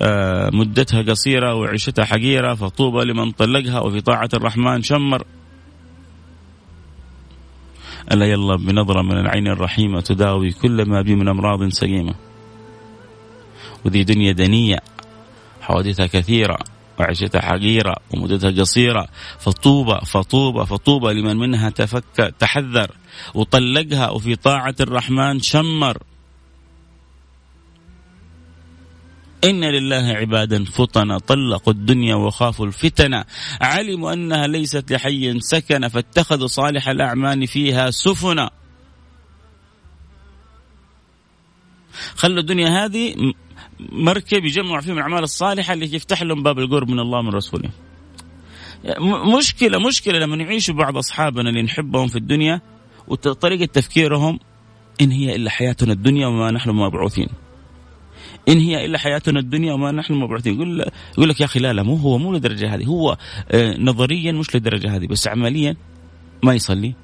آه 0.02 0.50
مدتها 0.52 1.02
قصيرة 1.02 1.54
وعيشتها 1.54 2.04
حقيرة 2.04 2.54
فطوبى 2.54 3.04
لمن 3.04 3.30
طلقها 3.30 3.80
وفي 3.80 4.00
طاعة 4.00 4.28
الرحمن 4.34 4.82
شمر. 4.82 5.24
ألا 8.12 8.26
يلا 8.26 8.56
بنظرة 8.56 9.02
من 9.02 9.18
العين 9.18 9.48
الرحيمة 9.48 10.00
تداوي 10.00 10.50
كل 10.50 10.88
ما 10.88 11.02
بي 11.02 11.14
من 11.14 11.28
أمراض 11.28 11.68
سقيمة. 11.68 12.14
وذي 13.84 14.04
دنيا 14.04 14.32
دنيه 14.32 14.78
حوادثها 15.60 16.06
كثيرة 16.06 16.58
وعيشتها 17.00 17.40
حقيرة 17.40 17.96
ومدتها 18.14 18.50
قصيرة. 18.50 19.08
فطوبى 19.38 19.98
فطوبى 20.06 20.66
فطوبى 20.66 21.12
لمن 21.12 21.36
منها 21.36 21.70
تفك 21.70 22.34
تحذر 22.38 22.90
وطلقها 23.34 24.10
وفي 24.10 24.36
طاعة 24.36 24.74
الرحمن 24.80 25.40
شمر. 25.40 25.98
إن 29.44 29.64
لله 29.64 30.12
عبادا 30.16 30.64
فطنا 30.64 31.18
طلقوا 31.18 31.72
الدنيا 31.72 32.14
وخافوا 32.14 32.66
الفتن 32.66 33.24
علموا 33.60 34.12
أنها 34.12 34.46
ليست 34.46 34.92
لحي 34.92 35.40
سكن 35.40 35.88
فاتخذوا 35.88 36.46
صالح 36.46 36.88
الأعمال 36.88 37.46
فيها 37.46 37.90
سفنا 37.90 38.50
خلوا 42.16 42.40
الدنيا 42.40 42.84
هذه 42.84 43.14
مركب 43.80 44.44
يجمع 44.44 44.80
فيهم 44.80 44.96
الأعمال 44.96 45.22
الصالحة 45.22 45.74
اللي 45.74 45.94
يفتح 45.94 46.22
لهم 46.22 46.42
باب 46.42 46.58
القرب 46.58 46.88
من 46.88 47.00
الله 47.00 47.22
من 47.22 47.28
رسوله. 47.28 47.70
مشكلة 49.38 49.78
مشكلة 49.78 50.18
لما 50.18 50.36
يعيشوا 50.36 50.74
بعض 50.74 50.96
أصحابنا 50.96 51.50
اللي 51.50 51.62
نحبهم 51.62 52.08
في 52.08 52.16
الدنيا 52.16 52.60
وطريقة 53.08 53.64
تفكيرهم 53.64 54.38
إن 55.00 55.10
هي 55.10 55.36
إلا 55.36 55.50
حياتنا 55.50 55.92
الدنيا 55.92 56.26
وما 56.26 56.50
نحن 56.50 56.70
مبعوثين. 56.70 57.28
إن 58.48 58.58
هي 58.58 58.84
إلا 58.84 58.98
حياتنا 58.98 59.40
الدنيا 59.40 59.72
وما 59.72 59.92
نحن 59.92 60.14
مبعوثين. 60.14 60.54
يقول 60.54 60.84
يقول 61.12 61.28
لك 61.28 61.40
يا 61.40 61.44
أخي 61.44 61.60
لا 61.60 61.72
لا 61.72 61.82
مو 61.82 61.96
هو 61.96 62.18
مو 62.18 62.32
للدرجه 62.32 62.74
هذه 62.74 62.84
هو 62.84 63.16
آه، 63.50 63.78
نظريا 63.78 64.32
مش 64.32 64.54
للدرجه 64.54 64.96
هذه 64.96 65.06
بس 65.06 65.28
عمليا 65.28 65.76
ما 66.42 66.54
يصلي. 66.54 66.94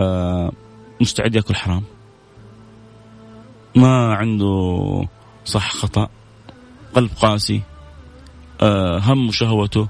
آه، 0.00 0.52
مستعد 1.00 1.34
يأكل 1.34 1.54
حرام. 1.54 1.82
ما 3.76 4.14
عنده 4.14 5.08
صح 5.44 5.70
خطأ. 5.70 6.08
قلب 6.94 7.10
قاسي. 7.20 7.62
آه 8.60 8.98
هم 8.98 9.30
شهوته 9.30 9.88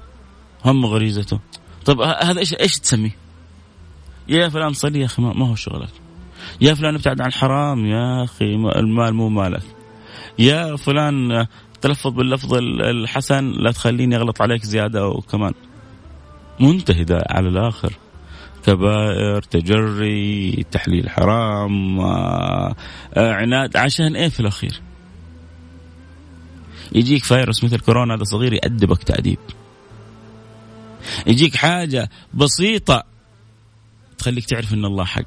هم 0.65 0.85
غريزته. 0.85 1.39
طب 1.85 2.01
هذا 2.01 2.39
إيش 2.39 2.53
إيش 2.53 2.79
تسميه؟ 2.79 3.15
يا 4.27 4.49
فلان 4.49 4.73
صلي 4.73 4.99
يا 4.99 5.05
أخي 5.05 5.21
ما 5.21 5.47
هو 5.47 5.55
شغلك. 5.55 5.89
يا 6.61 6.73
فلان 6.73 6.95
ابتعد 6.95 7.21
عن 7.21 7.27
الحرام 7.27 7.85
يا 7.85 8.23
أخي 8.23 8.45
المال 8.55 9.13
مو 9.13 9.29
مالك. 9.29 9.76
يا 10.39 10.75
فلان 10.75 11.47
تلفظ 11.81 12.11
باللفظ 12.11 12.53
الحسن 12.53 13.51
لا 13.51 13.71
تخليني 13.71 14.15
أغلط 14.15 14.41
عليك 14.41 14.63
زيادة 14.63 15.07
وكمان 15.07 15.53
منتهي 16.59 17.03
ده 17.03 17.25
على 17.29 17.49
الآخر. 17.49 17.93
كبائر 18.65 19.41
تجري 19.41 20.65
تحليل 20.71 21.09
حرام 21.09 21.99
آه، 21.99 22.75
عناد 23.17 23.77
عشان 23.77 24.15
إيه 24.15 24.29
في 24.29 24.39
الأخير؟ 24.39 24.81
يجيك 26.91 27.23
فيروس 27.23 27.63
مثل 27.63 27.79
كورونا 27.79 28.15
هذا 28.15 28.23
صغير 28.23 28.53
يأدبك 28.53 29.03
تأديب. 29.03 29.39
يجيك 31.27 31.55
حاجة 31.55 32.09
بسيطة 32.33 33.03
تخليك 34.17 34.45
تعرف 34.45 34.73
إن 34.73 34.85
الله 34.85 35.05
حق. 35.05 35.25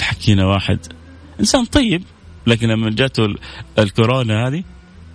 حكينا 0.00 0.46
واحد 0.46 0.99
إنسان 1.40 1.64
طيب. 1.64 2.02
لكن 2.46 2.68
لما 2.68 2.90
جاته 2.90 3.34
الكورونا 3.78 4.48
هذه 4.48 4.64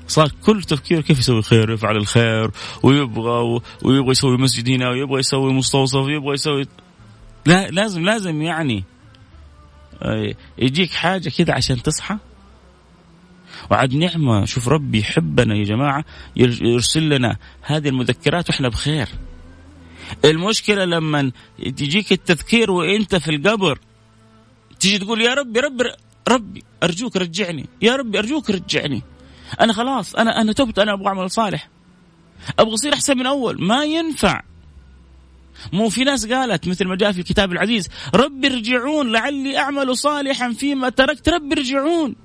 صار 0.08 0.32
كل 0.46 0.64
تفكيره 0.64 1.02
كيف 1.02 1.20
يسوي 1.20 1.42
خير 1.42 1.72
ويفعل 1.72 1.98
الخير 1.98 2.52
ويبغى 2.84 3.62
ويبغى 3.84 4.12
يسوي 4.12 4.38
مسجد 4.38 4.70
هنا 4.70 4.90
ويبغى 4.90 5.20
يسوي 5.20 5.54
مستوصف 5.54 6.00
ويبغى 6.00 6.34
يسوي 6.34 6.66
لا 7.46 7.68
لازم 7.68 8.02
لازم 8.02 8.42
يعني 8.42 8.84
آه، 10.02 10.36
يجيك 10.58 10.92
حاجة 10.92 11.30
كذا 11.30 11.54
عشان 11.54 11.82
تصحى. 11.82 12.18
وعد 13.72 13.94
نعمة. 13.94 14.46
شوف 14.46 14.68
ربي 14.68 15.00
يحبنا 15.00 15.56
يا 15.56 15.64
جماعة 15.64 16.06
يرسل 16.36 17.10
لنا 17.10 17.38
هذه 17.62 17.90
المذكرات 17.90 18.50
وإحنا 18.50 18.70
بخير. 18.70 19.08
المشكلة 20.26 20.86
لما 20.86 21.32
تجيك 21.60 22.12
التذكير 22.12 22.72
وإنت 22.72 23.16
في 23.16 23.36
القبر 23.36 23.80
تيجي 24.80 24.98
تقول 24.98 25.22
يا 25.22 25.34
ربي 25.34 25.60
ربي 25.60 25.84
ربي 26.28 26.64
أرجوك 26.84 27.18
رجعني. 27.18 27.66
يا 27.82 27.96
ربي 27.96 28.20
أرجوك 28.20 28.50
رجعني. 28.50 29.02
أنا 29.62 29.74
خلاص 29.74 30.16
أنا 30.16 30.42
أنا 30.42 30.54
تبت 30.54 30.80
أنا 30.80 30.94
أبغى 30.94 31.08
أعمل 31.08 31.32
صالح. 31.32 31.70
أبغى 32.60 32.74
أصير 32.74 32.94
أحسن 32.94 33.18
من 33.18 33.26
أول. 33.26 33.64
ما 33.64 33.86
ينفع. 33.86 34.42
مو 35.74 35.90
في 35.90 36.04
ناس 36.04 36.28
قالت 36.28 36.68
مثل 36.68 36.88
ما 36.88 36.96
جاء 36.96 37.12
في 37.12 37.20
الكتاب 37.20 37.52
العزيز 37.52 37.90
ربي 38.16 38.48
ارجعون 38.48 39.12
لعلي 39.12 39.58
أعمل 39.58 39.98
صالحا 39.98 40.54
فيما 40.54 40.90
تركت. 40.90 41.30
ربي 41.30 41.56
ارجعون. 41.56 42.16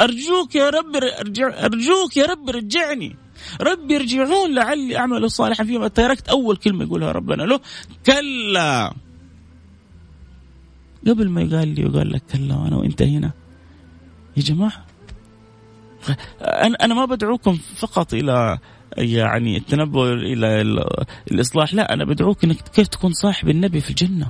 أرجوك 0.00 0.54
يا 0.54 0.70
رب 0.70 0.96
أرجع 0.96 1.64
أرجوك 1.64 2.16
يا 2.16 2.26
رب 2.26 2.50
رجعني. 2.50 3.16
ربي 3.60 3.96
ارجعون 3.96 4.54
لعلي 4.54 4.98
أعمل 4.98 5.30
صالحا 5.30 5.64
فيما 5.64 5.88
تركت. 5.88 6.28
أول 6.28 6.56
كلمة 6.56 6.84
يقولها 6.84 7.12
ربنا 7.12 7.42
له 7.42 7.60
كلا. 8.06 8.94
قبل 11.06 11.28
ما 11.28 11.42
يقال 11.42 11.68
لي 11.68 11.86
وقال 11.86 12.12
لك 12.12 12.22
كلا 12.32 12.56
وأنا 12.56 12.76
وأنت 12.76 13.02
هنا. 13.02 13.32
يا 14.36 14.42
جماعة 14.42 14.86
أنا 16.40 16.76
أنا 16.82 16.94
ما 16.94 17.04
بدعوكم 17.04 17.58
فقط 17.76 18.14
إلى 18.14 18.58
يعني 18.96 19.56
التنبؤ 19.56 20.12
إلى 20.12 20.62
الإصلاح 21.30 21.74
لا 21.74 21.92
أنا 21.92 22.04
بدعوك 22.04 22.44
أنك 22.44 22.68
كيف 22.68 22.88
تكون 22.88 23.12
صاحب 23.12 23.48
النبي 23.48 23.80
في 23.80 23.90
الجنة. 23.90 24.28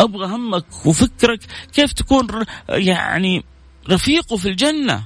أبغى 0.00 0.26
همك 0.26 0.86
وفكرك 0.86 1.40
كيف 1.72 1.92
تكون 1.92 2.26
يعني 2.68 3.44
رفيقه 3.90 4.36
في 4.36 4.48
الجنة. 4.48 5.04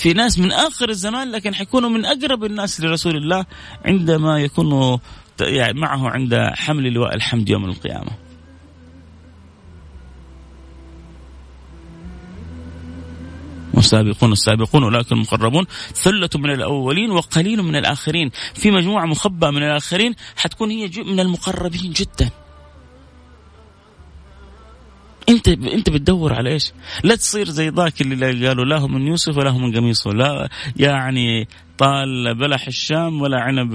في 0.00 0.12
ناس 0.12 0.38
من 0.38 0.52
آخر 0.52 0.88
الزمان 0.88 1.30
لكن 1.32 1.54
حيكونوا 1.54 1.90
من 1.90 2.04
أقرب 2.04 2.44
الناس 2.44 2.80
لرسول 2.80 3.16
الله 3.16 3.46
عندما 3.84 4.40
يكونوا 4.40 4.98
يعني 5.40 5.80
معه 5.80 6.08
عند 6.08 6.50
حمل 6.54 6.92
لواء 6.92 7.14
الحمد 7.14 7.48
يوم 7.48 7.64
القيامة. 7.64 8.10
والسابقون 13.74 14.32
السابقون 14.32 14.82
أولئك 14.82 15.12
المقربون 15.12 15.66
ثلة 15.94 16.30
من 16.34 16.50
الأولين 16.50 17.10
وقليل 17.10 17.62
من 17.62 17.76
الآخرين 17.76 18.30
في 18.54 18.70
مجموعة 18.70 19.06
مخبأة 19.06 19.50
من 19.50 19.62
الآخرين 19.62 20.14
حتكون 20.36 20.70
هي 20.70 20.90
من 21.04 21.20
المقربين 21.20 21.92
جدا 21.92 22.30
انت 25.30 25.48
انت 25.48 25.90
بتدور 25.90 26.32
على 26.32 26.50
إيش؟ 26.50 26.72
لا 27.04 27.14
تصير 27.14 27.48
زي 27.48 27.68
ذاك 27.68 28.00
اللي 28.00 28.48
قالوا 28.48 28.64
لا 28.64 28.78
هو 28.78 28.88
من 28.88 29.06
يوسف 29.06 29.36
ولا 29.36 29.50
هو 29.50 29.58
من 29.58 29.76
قميصه، 29.76 30.10
لا 30.10 30.48
يعني 30.76 31.48
طال 31.78 32.34
بلح 32.34 32.66
الشام 32.66 33.22
ولا 33.22 33.40
عنب 33.40 33.74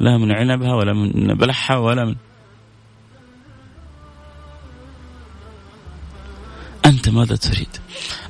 لا 0.00 0.18
من 0.18 0.32
عنبها 0.32 0.74
ولا 0.74 0.92
من 0.92 1.34
بلحها 1.34 1.76
ولا 1.76 2.04
من 2.04 2.14
ماذا 7.10 7.36
تريد؟ 7.36 7.68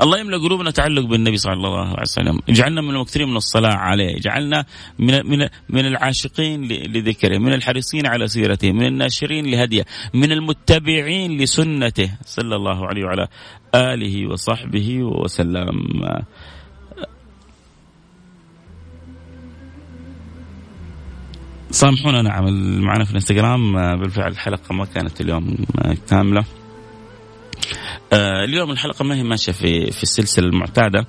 الله 0.03 0.19
يملأ 0.19 0.39
قلوبنا 0.39 0.71
تعلق 0.71 1.05
بالنبي 1.05 1.37
صلى 1.37 1.53
الله 1.53 1.89
عليه 1.89 2.03
وسلم. 2.03 2.39
اجعلنا 2.49 2.81
من 2.81 2.91
المكثرين 2.91 3.29
من 3.29 3.37
الصلاة 3.37 3.75
عليه. 3.75 4.17
اجعلنا 4.17 4.65
من, 4.99 5.27
من, 5.27 5.49
من 5.69 5.87
العاشقين 5.87 6.65
لذكره 6.69 7.39
من 7.39 7.53
الحريصين 7.53 8.07
على 8.07 8.29
سيرته 8.29 8.73
من 8.73 8.87
الناشرين 8.87 9.47
لهديه 9.47 9.85
من 10.15 10.33
المتبعين 10.33 11.41
لسنته. 11.41 12.11
صلى 12.25 12.57
الله 12.57 12.87
عليه 12.87 13.05
وعلى 13.05 13.29
آله 13.75 14.27
وصحبه 14.27 15.03
وسلم. 15.03 15.89
سامحونا 21.71 22.23
نعم 22.23 22.45
معنا 22.81 23.05
في 23.05 23.11
الانستغرام. 23.11 23.73
بالفعل 24.01 24.33
الحلقة 24.33 24.75
ما 24.75 24.85
كانت 24.85 25.21
اليوم 25.21 25.57
كاملة. 26.11 26.45
آه، 28.13 28.45
اليوم 28.45 28.71
الحلقة 28.71 29.05
ما 29.05 29.15
هي 29.15 29.23
ماشية 29.23 29.53
في 29.53 29.91
في 29.91 30.03
السلسلة 30.03 30.47
المعتادة 30.47 31.07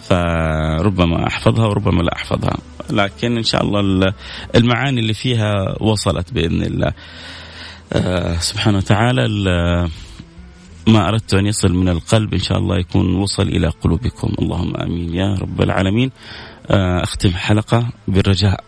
فربما 0.00 1.26
أحفظها 1.26 1.66
وربما 1.66 2.02
لا 2.02 2.16
أحفظها. 2.16 2.56
لكن 2.90 3.36
إن 3.36 3.42
شاء 3.42 3.62
الله 3.62 4.14
المعاني 4.54 5.00
اللي 5.00 5.14
فيها 5.14 5.82
وصلت 5.82 6.32
بإذن 6.32 6.62
الله. 6.62 6.92
آه، 7.92 8.36
سبحانه 8.36 8.78
وتعالى 8.78 9.28
ما 10.86 11.08
أردت 11.08 11.34
أن 11.34 11.46
يصل 11.46 11.72
من 11.72 11.88
القلب 11.88 12.34
إن 12.34 12.40
شاء 12.40 12.58
الله 12.58 12.78
يكون 12.78 13.14
وصل 13.14 13.42
إلى 13.42 13.68
قلوبكم. 13.68 14.34
اللهم 14.38 14.76
آمين 14.76 15.14
يا 15.14 15.34
رب 15.34 15.62
العالمين. 15.62 16.10
آه، 16.70 17.02
أختم 17.02 17.30
حلقة 17.30 17.88
بالرجاء. 18.08 18.64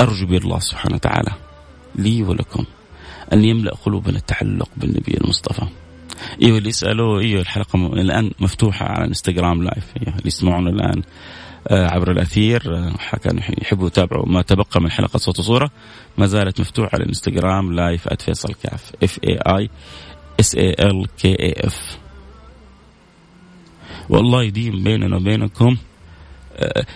أرجو 0.00 0.26
بالله 0.26 0.58
سبحانه 0.58 0.94
وتعالى 0.94 1.32
لي 1.94 2.22
ولكم 2.22 2.64
أن 3.32 3.44
يملأ 3.44 3.74
قلوبنا 3.74 4.18
التعلق 4.18 4.68
بالنبي 4.76 5.18
المصطفى. 5.24 5.66
إيوه 6.42 6.58
اللي 6.58 6.68
يسالوا 6.68 7.20
إيوه 7.20 7.40
الحلقة 7.40 7.86
الآن 7.86 8.30
مفتوحة 8.40 8.86
على 8.86 9.04
إنستغرام 9.04 9.62
لايف 9.62 9.84
إيوه 9.96 10.16
اللي 10.16 10.26
يسمعون 10.26 10.68
الآن 10.68 11.02
آه، 11.68 11.86
عبر 11.86 12.10
الأثير 12.10 12.62
آه، 12.76 13.16
كانوا 13.16 13.42
يحبوا 13.62 13.86
يتابعوا 13.86 14.28
ما 14.28 14.42
تبقى 14.42 14.80
من 14.80 14.90
حلقة 14.90 15.16
صوت 15.16 15.38
وصورة 15.38 15.70
ما 16.18 16.26
زالت 16.26 16.60
مفتوحة 16.60 16.90
على 16.92 17.02
الانستغرام 17.02 17.72
live 17.72 18.08
@فيصل 18.08 18.54
كاف 18.54 18.92
F 19.02 19.18
A 19.24 19.38
I 19.46 19.70
S 20.40 20.54
A 20.54 20.70
L 20.70 21.06
K 21.18 21.28
A 21.28 21.54
F 21.66 21.98
والله 24.08 24.42
يديم 24.42 24.84
بيننا 24.84 25.16
وبينكم 25.16 25.76
آه، 26.56 26.86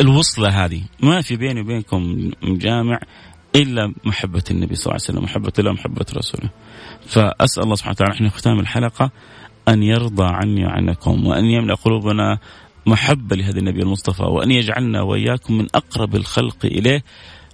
الوصلة 0.00 0.64
هذه 0.64 0.82
ما 1.02 1.20
في 1.20 1.36
بيني 1.36 1.60
وبينكم 1.60 2.30
جامع 2.42 3.00
إلا 3.56 3.92
محبة 4.04 4.42
النبي 4.50 4.74
صلى 4.74 4.84
الله 4.92 5.00
عليه 5.06 5.18
وسلم 5.18 5.24
محبة 5.24 5.52
الله 5.58 5.72
محبة 5.72 6.06
رسوله. 6.16 6.50
فأسأل 7.06 7.62
الله 7.62 7.74
سبحانه 7.74 7.94
وتعالى 7.94 8.14
إحنا 8.14 8.28
ختام 8.28 8.60
الحلقة 8.60 9.10
أن 9.68 9.82
يرضى 9.82 10.24
عني 10.24 10.66
وعنكم 10.66 11.26
وأن 11.26 11.44
يملأ 11.44 11.74
قلوبنا 11.74 12.38
محبة 12.86 13.36
لهذا 13.36 13.58
النبي 13.58 13.82
المصطفى 13.82 14.22
وأن 14.22 14.50
يجعلنا 14.50 15.02
وإياكم 15.02 15.58
من 15.58 15.66
أقرب 15.74 16.16
الخلق 16.16 16.56
إليه 16.64 17.04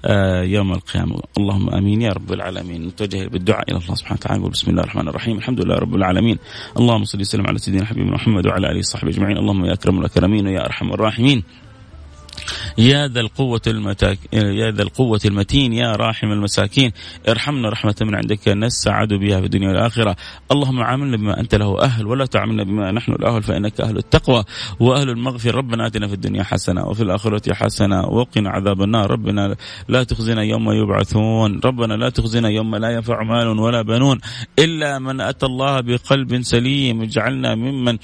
آه، 0.04 0.42
يوم 0.42 0.72
القيامة. 0.72 1.20
اللهم 1.38 1.70
آمين 1.70 2.02
يا 2.02 2.12
رب 2.12 2.32
العالمين. 2.32 2.86
نتوجه 2.86 3.28
بالدعاء 3.28 3.70
إلى 3.70 3.78
الله 3.78 3.94
سبحانه 3.94 4.18
وتعالى 4.20 4.48
بسم 4.48 4.70
الله 4.70 4.82
الرحمن 4.82 5.08
الرحيم 5.08 5.38
الحمد 5.38 5.64
لله 5.64 5.74
رب 5.74 5.94
العالمين. 5.94 6.38
اللهم 6.78 7.04
صل 7.04 7.20
وسلم 7.20 7.46
على 7.46 7.58
سيدنا 7.58 7.84
حبيبنا 7.84 8.14
محمد 8.14 8.46
وعلى 8.46 8.70
آله 8.70 8.78
وصحبه 8.78 9.10
أجمعين. 9.10 9.36
اللهم 9.36 9.64
يا 9.64 9.72
أكرم 9.72 9.98
الأكرمين 9.98 10.46
ويا 10.46 10.64
أرحم 10.66 10.92
الراحمين. 10.92 11.42
يا 12.78 13.08
ذا 13.08 13.20
القوة 13.20 13.60
المتاك... 13.66 14.18
يا 14.32 14.70
ذا 14.70 14.82
القوة 14.82 15.20
المتين 15.24 15.72
يا 15.72 15.92
راحم 15.92 16.32
المساكين 16.32 16.92
ارحمنا 17.28 17.68
رحمة 17.68 17.94
من 18.00 18.14
عندك 18.14 18.48
نسعد 18.48 19.08
بها 19.08 19.40
في 19.40 19.46
الدنيا 19.46 19.68
والآخرة. 19.68 20.16
اللهم 20.52 20.80
عاملنا 20.80 21.16
بما 21.16 21.40
أنت 21.40 21.54
له 21.54 21.82
أهل 21.82 22.06
ولا 22.06 22.26
تعاملنا 22.26 22.62
بما 22.62 22.92
نحن 22.92 23.12
الأهل 23.12 23.42
فإنك 23.42 23.80
أهل 23.80 23.96
التقوى 23.96 24.44
وأهل 24.80 25.10
المغفرة. 25.10 25.56
ربنا 25.56 25.86
آتنا 25.86 26.08
في 26.08 26.14
الدنيا 26.14 26.42
حسنة 26.42 26.86
وفي 26.86 27.02
الآخرة 27.02 27.54
حسنة 27.54 28.06
وقنا 28.06 28.50
عذاب 28.50 28.82
النار. 28.82 29.10
ربنا 29.10 29.56
لا 29.88 30.04
تخزنا 30.04 30.42
يوم 30.42 30.72
يبعثون. 30.72 31.60
ربنا 31.64 31.94
لا 31.94 32.08
تخزنا 32.08 32.48
يوم 32.48 32.76
لا 32.76 32.90
ينفع 32.90 33.22
مال 33.22 33.46
ولا 33.46 33.82
بنون 33.82 34.18
إلا 34.58 34.98
من 34.98 35.20
أتى 35.20 35.46
الله 35.46 35.80
بقلب 35.80 36.42
سليم. 36.42 37.02
اجعلنا 37.02 37.54
ممن 37.54 37.98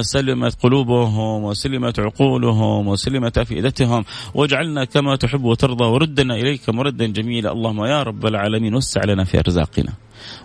سلمت 0.00 0.62
قلوبهم 0.62 1.44
وسلمت 1.44 2.00
عقولهم 2.00 2.88
وسلمت 2.88 3.38
أفئدتهم. 3.38 3.85
بهم 3.86 4.04
واجعلنا 4.34 4.84
كما 4.84 5.16
تحب 5.16 5.44
وترضى 5.44 5.84
وردنا 5.84 6.34
إليك 6.34 6.70
مردا 6.70 7.06
جميلا. 7.06 7.52
اللهم 7.52 7.84
يا 7.84 8.02
رب 8.02 8.26
العالمين 8.26 8.74
وسع 8.74 9.04
لنا 9.04 9.24
في 9.24 9.38
أرزاقنا. 9.38 9.92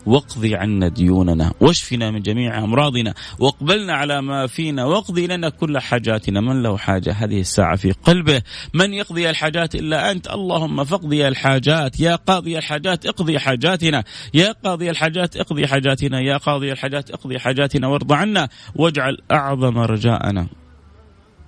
واقضي 0.05 0.55
عنا 0.55 0.87
ديوننا 0.87 1.53
واشفنا 1.61 2.11
من 2.11 2.21
جميع 2.21 2.63
أمراضنا 2.63 3.13
واقبلنا 3.39 3.93
على 3.93 4.21
ما 4.21 4.47
فينا 4.47 4.85
واقضي 4.85 5.27
لنا 5.27 5.49
كل 5.49 5.79
حاجاتنا. 5.79 6.41
من 6.41 6.63
له 6.63 6.77
حاجة؟ 6.77 7.11
هذه 7.11 7.39
الساعة 7.39 7.75
في 7.75 7.91
قلبه. 7.91 8.41
من 8.73 8.93
يقضي 8.93 9.29
الحاجات 9.29 9.75
إلا 9.75 10.11
أنت؟ 10.11 10.27
اللهم 10.27 10.83
فاقضي 10.83 11.27
الحاجات. 11.27 11.99
يا 11.99 12.15
قاضي 12.15 12.57
الحاجات 12.57 13.05
اقضي 13.05 13.39
حاجاتنا. 13.39 14.03
يا 14.33 14.51
قاضي 14.51 14.89
الحاجات 14.89 15.37
اقضي 15.37 15.67
حاجاتنا. 15.67 16.19
يا 16.21 16.37
قاضي 16.37 16.71
الحاجات 16.71 17.11
اقضي 17.11 17.39
حاجاتنا. 17.39 17.87
وارض 17.87 18.13
عنا 18.13 18.49
واجعل 18.75 19.17
أعظم 19.31 19.77
رجاءنا. 19.77 20.47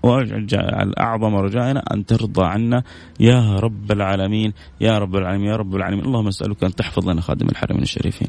واجعل 0.03 0.93
اعظم 0.99 1.35
رجائنا 1.35 1.83
أن 1.93 2.05
ترضى 2.05 2.45
عنا 2.45 2.83
يا 3.19 3.59
رب 3.59 3.91
العالمين 3.91 4.53
يا 4.81 4.97
رب 4.97 5.15
العالمين 5.15 5.47
يا 5.47 5.55
رب 5.55 5.75
العالمين. 5.75 6.05
اللهم 6.05 6.27
أسألك 6.27 6.63
أن 6.63 6.75
تحفظ 6.75 7.09
لنا 7.09 7.21
خادم 7.21 7.47
الحرمين 7.49 7.81
الشريفين. 7.81 8.27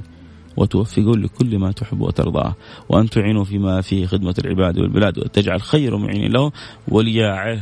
وتوفقون 0.57 1.23
لكل 1.23 1.59
ما 1.59 1.73
تحب 1.73 2.01
وترضاه. 2.01 2.55
وأن 2.89 3.11
تعينوا 3.11 3.45
فيما 3.45 3.81
فيه 3.81 4.07
خدمة 4.07 4.35
العباد 4.45 4.79
والبلاد 4.79 5.19
وتجعل 5.19 5.63
خير 5.63 5.97
معين 5.97 6.33
له 6.33 6.53
ولي 6.89 7.61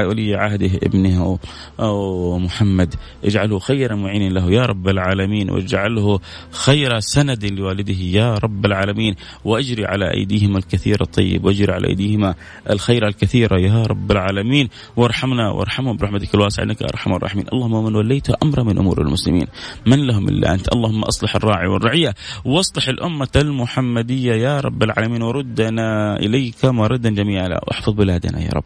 ولي 0.00 0.34
عهده 0.34 0.70
ابنه. 0.82 1.38
أو 1.80 2.38
محمد 2.38 2.94
اجعله 3.24 3.58
خير 3.58 3.96
معين 3.96 4.32
له 4.32 4.50
يا 4.50 4.66
رب 4.66 4.88
العالمين 4.88 5.50
واجعله 5.50 6.20
خير 6.50 7.00
سند 7.00 7.44
لوالده 7.44 7.94
يا 7.94 8.34
رب 8.34 8.66
العالمين. 8.66 9.14
واجري 9.44 9.86
على 9.86 10.14
أيديهما 10.14 10.58
الكثير 10.58 11.00
الطيب 11.00 11.44
واجري 11.44 11.72
على 11.72 11.88
أيديهما 11.88 12.34
الخير 12.70 13.06
الكثير 13.06 13.58
يا 13.58 13.82
رب 13.82 14.12
العالمين. 14.12 14.68
وارحمنا 14.96 15.50
وارحمهم 15.50 15.96
برحمتك 15.96 16.34
الواسعة 16.34 16.64
إنك 16.64 16.82
أرحم 16.82 17.12
الراحمين. 17.12 17.46
اللهم 17.52 17.84
من 17.84 17.94
وليت 17.96 18.30
أمر 18.30 18.62
من 18.62 18.78
أمور 18.78 19.02
المسلمين. 19.02 19.46
من 19.86 20.06
لهم 20.06 20.28
إلا 20.28 20.54
أنت. 20.54 20.72
اللهم 20.72 21.02
أصلح 21.02 21.36
الراعي 21.36 21.66
والرعية. 21.66 22.14
واصلح 22.44 22.88
الأمة 22.88 23.28
المحمدية 23.36 24.34
يا 24.34 24.60
رب 24.60 24.82
العالمين 24.82 25.22
وردنا 25.22 26.16
إليك 26.16 26.64
مردا 26.64 27.10
جميعا. 27.10 27.48
واحفظ 27.48 27.92
بلادنا 27.92 28.40
يا 28.40 28.50
رب. 28.54 28.64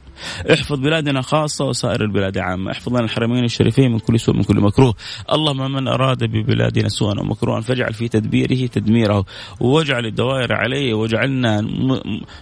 احفظ 0.52 0.78
بلادنا 0.78 1.22
خاصة 1.22 1.64
وسائر 1.64 2.02
البلاد 2.02 2.38
عامة 2.38 2.70
احفظ 2.70 2.88
لنا 2.92 3.04
الحرمين 3.04 3.44
الشريفين 3.44 3.92
من 3.92 3.98
كل 3.98 4.20
سوء 4.20 4.36
من 4.36 4.42
كل 4.42 4.60
مكروه. 4.60 4.94
اللهم 5.32 5.72
من 5.72 5.88
أراد 5.88 6.24
ببلادنا 6.24 6.88
سوءا 6.88 7.20
ومكروها 7.20 7.60
فاجعل 7.60 7.92
في 7.92 8.08
تدبيره 8.08 8.66
تدميره 8.66 9.24
واجعل 9.60 10.06
الدوائر 10.06 10.52
عليه 10.52 10.94
واجعلنا 10.94 11.60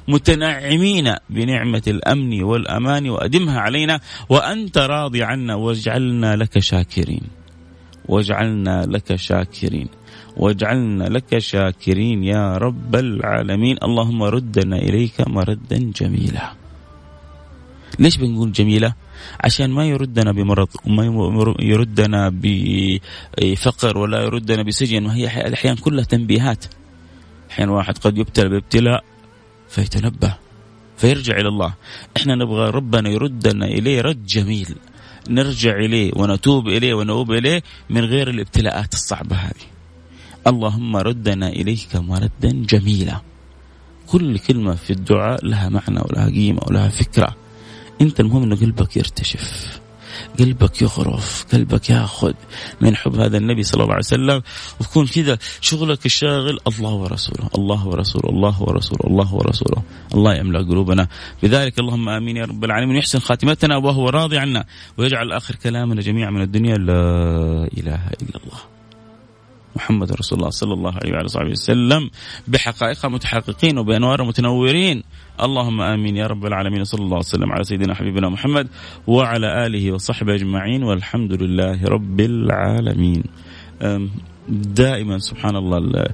متنعمين 0.08 1.14
بنعمة 1.30 1.82
الأمن 1.86 2.42
والأمان 2.42 3.10
وأدمها 3.10 3.60
علينا 3.60 4.00
وأنت 4.28 4.78
راضي 4.78 5.22
عنا 5.22 5.54
واجعلنا 5.54 6.36
لك 6.36 6.58
شاكرين. 6.58 7.22
واجعلنا 8.08 8.86
لك 8.86 9.16
شاكرين. 9.16 9.88
واجعلنا 10.36 11.04
لك 11.04 11.38
شاكرين 11.38 12.24
يا 12.24 12.56
رب 12.56 12.96
العالمين. 12.96 13.76
اللهم 13.82 14.22
ردنا 14.22 14.76
إليك 14.76 15.28
مردا 15.28 15.78
جميلا. 15.78 16.52
ليش 17.98 18.16
بنقول 18.16 18.52
جميلة؟ 18.52 18.94
عشان 19.40 19.70
ما 19.70 19.86
يردنا 19.86 20.32
بمرض 20.32 20.68
وما 20.86 21.54
يردنا 21.60 22.32
بفقر 22.34 23.98
ولا 23.98 24.22
يردنا 24.22 24.62
بسجن. 24.62 25.06
وهي 25.06 25.46
الأحيان 25.46 25.76
كلها 25.76 26.04
تنبيهات. 26.04 26.64
أحيانا 27.50 27.72
واحد 27.72 27.98
قد 27.98 28.18
يبتلى 28.18 28.48
بابتلاء 28.48 29.04
فيتنبه 29.68 30.34
فيرجع 30.96 31.36
إلى 31.36 31.48
الله. 31.48 31.74
إحنا 32.16 32.34
نبغى 32.34 32.70
ربنا 32.70 33.08
يردنا 33.08 33.66
إليه 33.66 34.00
رد 34.00 34.26
جميل. 34.26 34.74
نرجع 35.30 35.76
إليه 35.76 36.12
ونتوب 36.16 36.68
إليه 36.68 36.94
ونؤوب 36.94 37.32
إليه 37.32 37.62
من 37.90 38.04
غير 38.04 38.30
الابتلاءات 38.30 38.94
الصعبة 38.94 39.36
هذه. 39.36 39.73
اللهم 40.46 40.96
ردنا 40.96 41.48
إليك 41.48 41.96
مردا 41.96 42.52
جميلا. 42.68 43.20
كل 44.06 44.38
كلمة 44.38 44.74
في 44.74 44.90
الدعاء 44.90 45.46
لها 45.46 45.68
معنى 45.68 46.00
ولها 46.00 46.26
قيمة 46.30 46.60
ولها 46.66 46.88
فكرة. 46.88 47.36
أنت 48.00 48.20
المهم 48.20 48.42
أنه 48.42 48.56
قلبك 48.56 48.96
يرتشف 48.96 49.80
قلبك 50.38 50.82
يغرف 50.82 51.46
قلبك 51.52 51.90
ياخذ 51.90 52.32
من 52.80 52.96
حب 52.96 53.16
هذا 53.16 53.38
النبي 53.38 53.62
صلى 53.62 53.82
الله 53.82 53.94
عليه 53.94 54.04
وسلم. 54.04 54.42
وتكون 54.80 55.06
كذا 55.06 55.38
شغلك 55.60 56.06
الشاغل 56.06 56.58
الله 56.68 56.92
ورسوله 56.92 57.48
الله 57.58 57.88
ورسوله 57.88 58.30
الله 58.30 58.62
ورسوله 58.62 59.06
الله 59.06 59.34
ورسوله. 59.34 59.82
الله 60.14 60.34
يملأ 60.34 60.58
قلوبنا. 60.58 61.08
بذلك 61.42 61.78
اللهم 61.78 62.08
آمين 62.08 62.36
يا 62.36 62.44
رب 62.44 62.64
العالمين. 62.64 62.96
يحسن 62.96 63.18
خاتمتنا 63.18 63.76
وهو 63.76 64.08
راضي 64.08 64.38
عنا. 64.38 64.64
ويجعل 64.98 65.32
آخر 65.32 65.54
كلامنا 65.54 66.00
جميعا 66.02 66.30
من 66.30 66.42
الدنيا. 66.42 66.76
لا 66.76 67.02
إله 67.78 68.02
إلا 68.22 68.36
الله. 68.44 68.73
محمد 69.76 70.12
رسول 70.12 70.38
الله 70.38 70.50
صلى 70.50 70.72
الله 70.72 70.92
عليه 70.92 71.12
وعلى 71.12 71.28
صحبه 71.28 71.50
وسلم 71.50 72.10
بحقائقها 72.48 73.08
متحققين 73.08 73.78
وبأنوار 73.78 74.24
متنورين. 74.24 75.02
اللهم 75.42 75.80
آمين 75.80 76.16
يا 76.16 76.26
رب 76.26 76.46
العالمين. 76.46 76.84
صلى 76.84 77.02
الله 77.02 77.18
وسلم 77.18 77.52
على 77.52 77.64
سيدنا 77.64 77.94
حبيبنا 77.94 78.28
محمد 78.28 78.68
وعلى 79.06 79.66
آله 79.66 79.92
وصحبه 79.92 80.34
أجمعين. 80.34 80.82
والحمد 80.82 81.42
لله 81.42 81.84
رب 81.84 82.20
العالمين. 82.20 83.24
دائما 84.48 85.18
سبحان 85.18 85.56
الله 85.56 86.08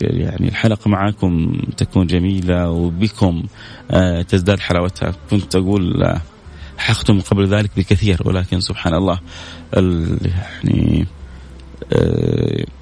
يعني 0.00 0.48
الحلقة 0.48 0.88
معكم 0.88 1.52
تكون 1.76 2.06
جميلة 2.06 2.70
وبكم 2.70 3.42
آه، 3.90 4.22
تزداد 4.22 4.60
حلاوتها. 4.60 5.14
كنت 5.30 5.56
أقول 5.56 6.02
آه، 6.02 6.20
حختم 6.78 7.20
قبل 7.20 7.46
ذلك 7.46 7.70
بكثير 7.76 8.18
ولكن 8.24 8.60
سبحان 8.60 8.94
الله 8.94 9.20
يعني 10.64 11.06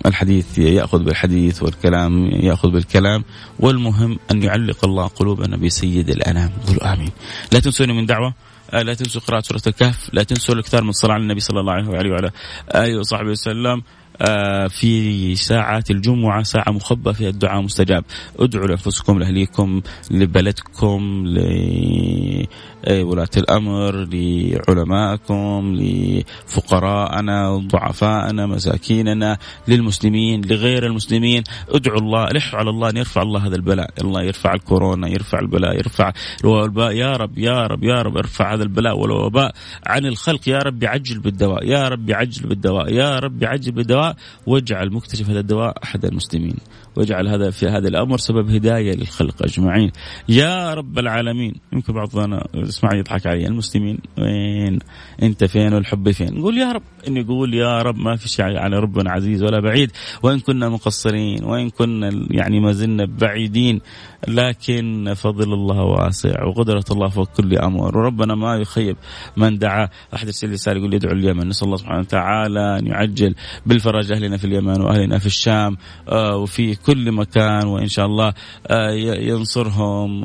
الحديث 0.07 0.59
يأخذ 0.59 1.05
بالحديث 1.05 1.63
والكلام 1.63 2.27
يأخذ 2.27 2.71
بالكلام 2.71 3.25
والمهم 3.61 4.19
أن 4.31 4.43
يعلق 4.43 4.85
الله 4.85 5.07
قلوبنا 5.07 5.57
بسيد 5.57 6.09
الأنام. 6.09 6.51
قولوا 6.67 6.93
آمين. 6.93 7.11
لا 7.53 7.61
تنسوني 7.61 7.93
من 7.93 8.07
دعوة 8.07 8.35
لا 8.73 8.95
تنسوا 8.95 9.21
قراءة 9.21 9.43
سورة 9.43 9.63
الكهف 9.67 10.11
لا 10.13 10.23
تنسوا 10.23 10.55
الإكثار 10.55 10.83
من 10.83 10.89
الصلاة 10.89 11.15
على 11.15 11.23
النبي 11.23 11.41
صلى 11.41 11.61
الله 11.61 11.73
عليه 11.73 12.11
وعلى 12.11 12.31
آله 12.75 12.99
وصحبه 12.99 13.31
وسلم 13.31 13.83
آه، 14.21 14.67
في 14.67 15.35
ساعات 15.35 15.91
الجمعة 15.91 16.43
ساعة 16.43 16.71
مخبأة 16.73 17.13
فيها 17.13 17.29
الدعاء 17.29 17.63
مستجاب. 17.63 18.05
ادعوا 18.39 18.67
لأنفسكم 18.67 19.19
لأهليكم 19.19 19.81
لبلدكم 20.11 21.25
لولاة 22.87 23.29
الأمر 23.37 24.09
لعلمائكم 24.13 25.75
لفقراءنا 25.81 27.57
ضعفائنا 27.57 28.47
مساكيننا 28.47 29.39
للمسلمين 29.69 30.41
لغير 30.45 30.87
المسلمين. 30.87 31.43
ادعوا 31.69 31.99
الله 31.99 32.27
لحوا 32.27 32.59
على 32.59 32.71
الله 32.71 32.91
أن 32.91 32.97
يرفع 32.97 33.23
الله 33.23 33.47
هذا 33.47 33.57
البلاء. 33.57 33.91
الله 34.01 34.23
يرفع 34.23 34.55
الكورونا 34.55 35.09
يرفع 35.09 35.39
البلاء 35.39 35.77
يرفع 35.77 36.13
الوباء. 36.45 36.93
يا 36.93 37.17
رب 37.17 37.39
يا 37.39 37.67
رب 37.67 37.85
يا 37.85 38.03
رب 38.03 38.17
ارفع 38.17 38.55
هذا 38.55 38.63
البلاء 38.63 38.99
والوباء 38.99 39.53
عن 39.87 40.07
الخلق. 40.07 40.49
يا 40.49 40.59
رب 40.59 40.85
عجل 40.85 41.19
بالدواء. 41.19 41.67
يا 41.67 41.89
رب 41.89 42.11
عجل 42.11 42.49
بالدواء. 42.49 42.93
يا 42.93 43.19
رب 43.19 43.45
عجل 43.45 43.73
بالدواء. 43.73 44.17
واجعل 44.47 44.93
مكتشف 44.93 45.31
هذا 45.31 45.41
الدواء 45.41 45.79
أحد 45.85 46.05
المسلمين. 46.05 46.57
واجعل 46.99 47.29
هذا 47.29 47.51
في 47.51 47.67
هذا 47.67 47.89
الأمر 47.89 48.19
سبب 48.19 48.51
هداية 48.51 48.95
للخلق 48.95 49.43
أجمعين. 49.43 49.91
يا 50.29 50.75
رب 50.75 50.99
العالمين 50.99 51.55
يمكن 51.73 51.93
بعضنا 51.93 52.47
اسمع 52.55 52.95
يضحك 52.95 53.27
علي 53.27 53.47
المسلمين 53.47 53.99
وين؟ 54.19 54.79
أنت 55.23 55.45
فين 55.45 55.75
والحب 55.75 56.11
فين؟ 56.11 56.35
نقول 56.35 56.59
يا 56.59 56.73
رب 56.73 56.83
إن 57.09 57.17
يقول 57.17 57.55
يا 57.55 57.83
رب 57.83 57.97
ما 57.97 58.17
في 58.17 58.29
شيء 58.29 58.57
على 58.59 58.79
ربنا 58.79 59.11
عزيز 59.11 59.43
ولا 59.43 59.61
بعيد. 59.61 59.93
وإن 60.23 60.41
كنا 60.41 60.69
مقصرين 60.69 61.45
وإن 61.45 61.71
كنا 61.71 62.27
يعني 62.31 62.61
ما 62.61 62.73
زلنا 62.73 63.05
بعيدين 63.05 63.81
لكن 64.29 65.13
فضل 65.17 65.53
الله 65.53 65.83
واسع 65.83 66.45
وقدرة 66.45 66.85
الله 66.91 67.09
فوق 67.09 67.29
كل 67.37 67.59
أمر. 67.59 67.99
وربنا 67.99 68.35
ما 68.35 68.57
يخيب 68.57 68.97
من 69.37 69.59
دعا. 69.59 69.89
أحد 70.15 70.27
يرسل 70.27 70.53
رسالة 70.53 70.79
يقول 70.79 70.95
يدعو 70.95 71.13
اليمن. 71.13 71.49
نسأل 71.49 71.67
الله 71.67 71.77
سبحانه 71.77 72.01
وتعالى 72.01 72.79
أن 72.79 72.87
يعجل 72.87 73.35
بالفرج 73.67 74.13
أهلنا 74.13 74.37
في 74.37 74.45
اليمن 74.45 74.81
وأهلنا 74.81 75.19
في 75.19 75.27
الشام 75.27 75.77
آه، 76.09 76.37
وفي 76.37 76.75
كل 76.89 77.13
مكان 77.13 77.67
وإن 77.67 77.89
شاء 77.89 78.07
الله 78.07 78.33
آه، 78.67 78.91
ينصرهم 79.31 80.25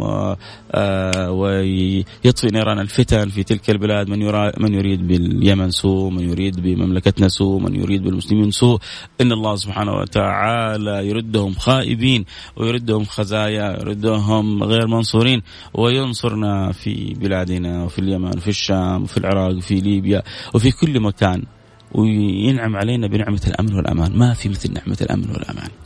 آه، 0.71 1.31
ويطفئ 1.31 2.47
نيران 2.53 2.79
الفتن 2.79 3.29
في 3.29 3.43
تلك 3.43 3.69
البلاد. 3.69 4.07
من 4.09 4.19
من 4.57 4.73
يريد 4.73 5.07
باليمن 5.07 5.71
سوء 5.71 6.11
من 6.11 6.29
يريد 6.29 6.59
بمملكتنا 6.59 7.27
سوء 7.27 7.59
من 7.59 7.75
يريد 7.75 8.03
بالمسلمين 8.03 8.51
سوء. 8.51 8.79
إن 9.21 9.31
الله 9.31 9.55
سبحانه 9.55 9.91
وتعالى 9.91 11.07
يردهم 11.07 11.53
خائبين 11.53 12.25
ويردهم 12.57 13.05
خزايا 13.05 13.79
يردهم 13.81 14.63
غير 14.63 14.87
منصورين 14.87 15.41
وينصرنا 15.73 16.71
في 16.71 17.13
بلادنا 17.13 17.83
وفي 17.83 17.99
اليمن 17.99 18.37
وفي 18.37 18.47
الشام 18.47 19.03
وفي 19.03 19.17
العراق 19.17 19.57
وفي 19.57 19.75
ليبيا 19.75 20.23
وفي 20.55 20.71
كل 20.71 20.99
مكان. 20.99 21.43
وينعم 21.91 22.75
علينا 22.75 23.07
بنعمة 23.07 23.41
الأمن 23.47 23.73
والأمان. 23.75 24.17
ما 24.17 24.33
في 24.33 24.49
مثل 24.49 24.73
نعمة 24.73 24.97
الأمن 25.01 25.29
والأمان. 25.29 25.82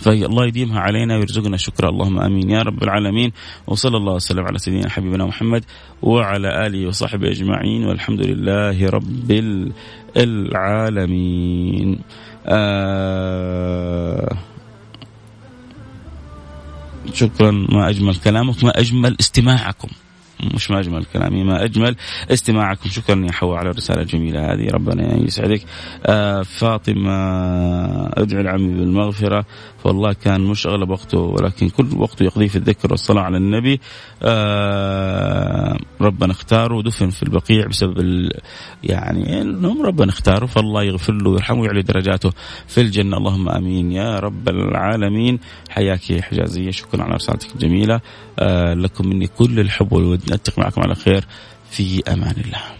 فالله 0.00 0.46
يديمها 0.46 0.80
علينا 0.80 1.16
ويرزقنا. 1.16 1.56
شكرا 1.56 1.88
اللهم 1.88 2.20
آمين. 2.20 2.50
يا 2.50 2.62
رب 2.62 2.82
العالمين. 2.82 3.32
وصلى 3.66 3.96
الله 3.96 4.12
وسلم 4.12 4.44
على 4.44 4.58
سيدنا 4.58 4.88
حبيبنا 4.88 5.26
محمد 5.26 5.64
وعلى 6.02 6.66
آله 6.66 6.86
وصحبه 6.88 7.30
أجمعين. 7.30 7.84
والحمد 7.84 8.20
لله 8.20 8.90
رب 8.90 9.30
العالمين. 10.16 11.98
آه 12.46 14.36
شكرا. 17.14 17.50
ما 17.50 17.88
أجمل 17.88 18.16
كلامك 18.16 18.64
ما 18.64 18.78
أجمل 18.80 19.16
استماعكم. 19.20 19.88
مش 20.54 20.70
ما 20.70 20.80
اجمل 20.80 21.04
كلامي 21.04 21.44
ما 21.44 21.64
أجمل. 21.64 21.96
استماعكم 22.30 22.88
شكرا 22.90 23.24
يا 23.26 23.32
حواء 23.32 23.58
على 23.58 23.70
الرسالة 23.70 24.02
الجميلة 24.02 24.52
هذه 24.52 24.70
ربنا 24.70 25.16
يسعدك. 25.16 25.62
آه 26.06 26.42
فاطمة 26.42 27.12
ادعو 28.06 28.40
العمي 28.40 28.74
بالمغفرة. 28.74 29.44
فالله 29.84 30.12
كان 30.12 30.40
مش 30.40 30.66
أغلب 30.66 30.90
وقته 30.90 31.18
ولكن 31.18 31.68
كل 31.68 31.86
وقته 31.96 32.24
يقضيه 32.24 32.48
في 32.48 32.56
الذكر 32.56 32.90
والصلاة 32.90 33.22
على 33.22 33.36
النبي. 33.36 33.80
آه 34.22 35.78
ربنا 36.00 36.32
اختاره 36.32 36.74
ودفن 36.74 37.10
في 37.10 37.22
البقيع 37.22 37.66
بسبب 37.66 38.28
يعني 38.84 39.42
إنهم 39.42 39.82
ربنا 39.82 40.10
اختاره 40.10 40.46
فالله 40.46 40.82
يغفر 40.82 41.12
له 41.12 41.30
ويرحمه 41.30 41.60
ويعلي 41.60 41.82
درجاته 41.82 42.30
في 42.68 42.80
الجنة. 42.80 43.16
اللهم 43.16 43.48
آمين 43.48 43.92
يا 43.92 44.18
رب 44.18 44.48
العالمين. 44.48 45.38
حياك 45.70 46.10
يا 46.10 46.22
حجازية 46.22 46.70
شكرا 46.70 47.02
على 47.02 47.14
رسالتك 47.14 47.54
الجميلة. 47.54 48.00
آه 48.38 48.74
لكم 48.74 49.08
مني 49.08 49.26
كل 49.26 49.60
الحب 49.60 49.92
والود 49.92 50.29
نلتقي 50.30 50.62
معكم 50.62 50.82
على 50.82 50.94
خير. 50.94 51.24
في 51.70 52.02
أمان 52.08 52.34
الله. 52.44 52.79